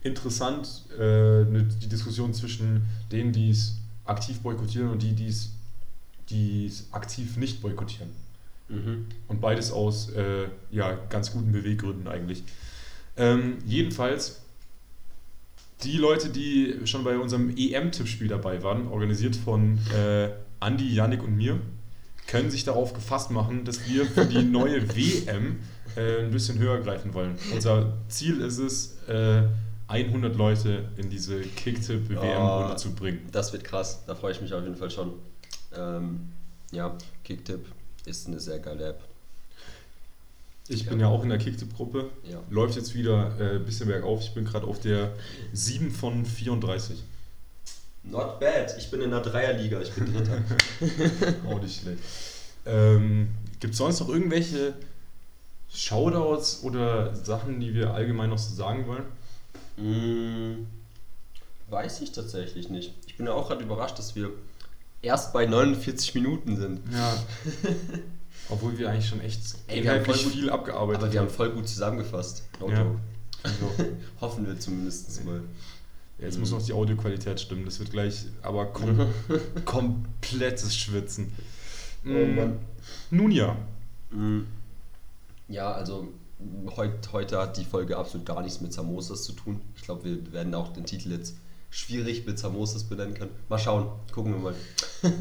[0.03, 6.87] interessant äh, ne, die Diskussion zwischen denen, die es aktiv boykottieren und die, die es
[6.93, 8.11] aktiv nicht boykottieren.
[8.69, 9.07] Mhm.
[9.29, 12.43] Und beides aus äh, ja, ganz guten Beweggründen eigentlich.
[13.17, 14.42] Ähm, jedenfalls
[15.83, 20.31] die Leute, die schon bei unserem EM-Tippspiel dabei waren, organisiert von äh,
[20.61, 21.61] Andi, Yannick und mir,
[22.27, 25.59] können sich darauf gefasst machen, dass wir für die neue WM
[25.97, 27.37] äh, ein bisschen höher greifen wollen.
[27.53, 29.43] Unser Ziel ist es, äh,
[29.89, 33.29] 100 Leute in diese Kicktipp-WM-Runde oh, zu bringen.
[33.31, 35.13] Das wird krass, da freue ich mich auf jeden Fall schon.
[35.77, 36.31] Ähm,
[36.71, 37.67] ja, Kicktipp
[38.07, 39.05] ist eine sehr geile App.
[40.69, 42.11] Ich bin ja auch in der Kicktipp-Gruppe.
[42.31, 42.41] Ja.
[42.49, 44.23] Läuft jetzt wieder äh, ein bisschen bergauf.
[44.23, 45.13] Ich bin gerade auf der
[45.53, 47.03] 7 von 34.
[48.05, 48.75] Not bad.
[48.79, 49.81] Ich bin in der Dreierliga.
[49.81, 50.39] Ich bin Dritter.
[51.49, 51.99] auch nicht schlecht.
[52.65, 53.29] Ähm,
[53.61, 54.75] Gibt es sonst noch irgendwelche
[55.73, 59.05] Shoutouts oder Sachen, die wir allgemein noch so sagen wollen?
[59.77, 60.67] Mm,
[61.71, 62.93] weiß ich tatsächlich nicht.
[63.07, 64.31] Ich bin ja auch gerade überrascht, dass wir
[65.01, 66.81] erst bei 49 Minuten sind.
[66.93, 67.15] Ja.
[68.49, 71.51] Obwohl wir eigentlich schon echt Ey, wir haben voll viel abgearbeitet Aber wir haben voll
[71.51, 72.45] gut zusammengefasst.
[72.61, 72.87] Ja.
[73.43, 73.71] Also,
[74.21, 75.43] hoffen wir zumindest mal.
[76.19, 76.41] Ja, jetzt mhm.
[76.41, 77.65] muss noch die Audioqualität stimmen.
[77.65, 79.07] Das wird gleich aber kom
[79.65, 81.33] komplettes Schwitzen.
[82.05, 82.59] Oh, mhm.
[83.11, 83.57] Nun ja.
[84.11, 84.47] Mhm.
[85.49, 86.09] Ja, also
[86.77, 89.61] heut, heute hat die Folge absolut gar nichts mit Samosas zu tun.
[89.77, 91.37] Ich glaube, wir werden auch den Titel jetzt
[91.71, 93.31] schwierig mit Samosas benennen können.
[93.49, 94.55] Mal schauen, gucken wir mal.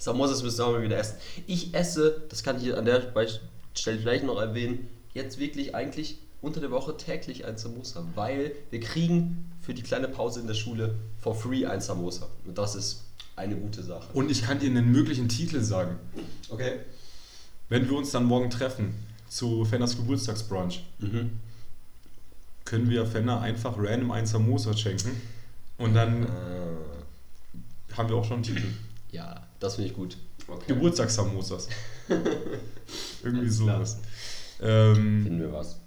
[0.00, 1.16] Samosas ihr auch mal wieder essen.
[1.46, 3.12] Ich esse, das kann ich an der
[3.74, 8.80] Stelle vielleicht noch erwähnen, jetzt wirklich eigentlich unter der Woche täglich ein Samosa, weil wir
[8.80, 12.26] kriegen für die kleine Pause in der Schule for free ein Samosa.
[12.46, 13.04] Und das ist
[13.36, 14.08] eine gute Sache.
[14.14, 15.96] Und ich kann dir einen möglichen Titel sagen.
[16.48, 16.80] Okay.
[17.68, 18.94] Wenn wir uns dann morgen treffen
[19.28, 21.38] zu Fenners Geburtstagsbrunch, Mhm.
[22.64, 25.20] können wir Fenner einfach random ein Samosa schenken.
[25.76, 28.66] Und dann Äh, haben wir auch schon einen Titel.
[29.12, 30.16] Ja, das finde ich gut.
[30.46, 30.64] Okay.
[30.68, 31.68] Geburtstagssamosas.
[33.22, 33.98] Irgendwie sowas.
[34.60, 35.78] Ähm, Finden wir was.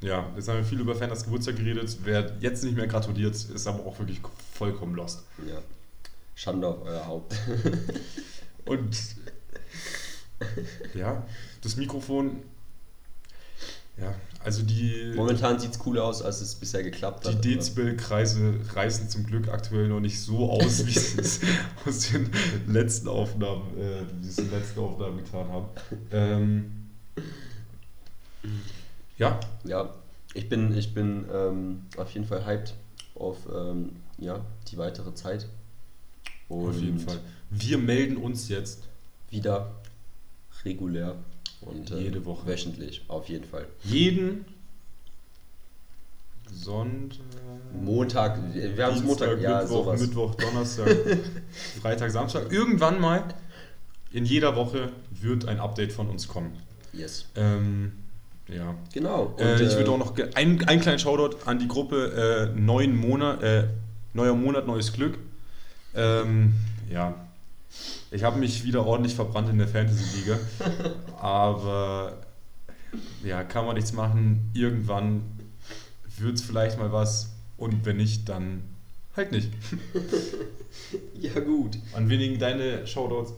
[0.00, 1.96] ja, jetzt haben wir viel über Fenners Geburtstag geredet.
[2.04, 4.20] Wer jetzt nicht mehr gratuliert, ist aber auch wirklich
[4.54, 5.24] vollkommen lost.
[5.46, 5.58] Ja.
[6.34, 7.34] Schande auf euer Haupt.
[8.64, 8.96] Und
[10.94, 11.26] ja,
[11.60, 12.42] das Mikrofon,
[13.98, 17.34] ja, also die, Momentan sieht es cooler aus, als es bisher geklappt die hat.
[17.34, 21.40] aber- Dezibelkreise reißen zum Glück aktuell noch nicht so aus, wie sie es
[21.86, 22.30] aus den
[22.66, 25.66] letzten Aufnahmen, äh, diesen letzten Aufnahmen getan haben.
[26.10, 26.72] Ähm,
[29.18, 29.94] ja, Ja,
[30.34, 32.74] ich bin, ich bin ähm, auf jeden Fall hyped
[33.14, 35.46] auf ähm, ja, die weitere Zeit.
[36.48, 37.18] Und auf jeden Fall.
[37.50, 38.82] Wir melden uns jetzt
[39.30, 39.72] Wieder
[40.64, 41.14] regulär
[41.66, 42.46] und äh, Jede Woche.
[42.46, 43.66] wöchentlich, auf jeden Fall.
[43.84, 44.44] jeden
[46.52, 47.18] Sonntag.
[47.80, 50.00] Montag, wir haben es Montag, ja, Mittwoch, sowas.
[50.00, 50.88] Mittwoch, Donnerstag,
[51.80, 52.52] Freitag, Samstag.
[52.52, 53.24] Irgendwann mal
[54.12, 56.52] in jeder Woche wird ein Update von uns kommen.
[56.92, 57.24] Yes.
[57.36, 57.92] Ähm,
[58.48, 58.74] ja.
[58.92, 59.34] Genau.
[59.38, 62.50] Und, Äh, ich äh, würde auch noch ge- ein, einen kleinen Shoutout an die Gruppe
[62.54, 63.68] äh, neuen Monat, äh,
[64.12, 65.16] neuer Monat, neues Glück.
[65.94, 66.52] Ähm,
[66.90, 67.21] ja.
[68.10, 70.38] Ich habe mich wieder ordentlich verbrannt in der Fantasy-Liga.
[71.20, 72.18] aber
[73.24, 74.50] ja, kann man nichts machen.
[74.54, 75.22] Irgendwann
[76.18, 77.30] wird es vielleicht mal was.
[77.56, 78.62] Und wenn nicht, dann
[79.16, 79.50] halt nicht.
[81.14, 81.78] Ja, gut.
[81.94, 83.32] An wenigen deine Shoutouts.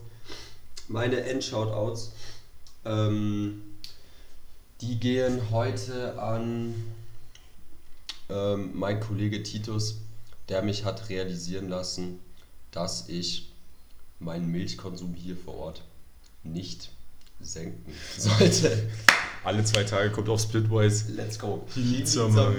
[0.87, 2.13] Meine Endshoutouts,
[2.85, 3.61] ähm,
[4.81, 6.75] die gehen heute an
[8.29, 9.97] ähm, mein Kollege Titus,
[10.49, 12.19] der mich hat realisieren lassen,
[12.71, 13.51] dass ich
[14.25, 15.83] meinen Milchkonsum hier vor Ort
[16.43, 16.89] nicht
[17.39, 18.89] senken sollte.
[19.43, 21.11] Alle zwei Tage kommt auf Splitwise.
[21.13, 21.65] Let's go.
[21.73, 22.55] Pizza, Mann.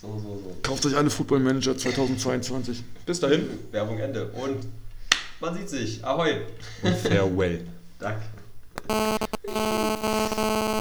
[0.00, 0.56] So, so, so.
[0.62, 2.82] Kauft euch alle Football Manager 2022.
[3.04, 3.46] Bis dahin.
[3.70, 4.28] Werbung Ende.
[4.28, 4.66] Und
[5.40, 6.02] man sieht sich.
[6.02, 6.40] Ahoi.
[6.82, 7.66] Und farewell.
[7.98, 8.22] Danke.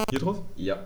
[0.10, 0.42] Hier drauf?
[0.56, 0.86] Ja.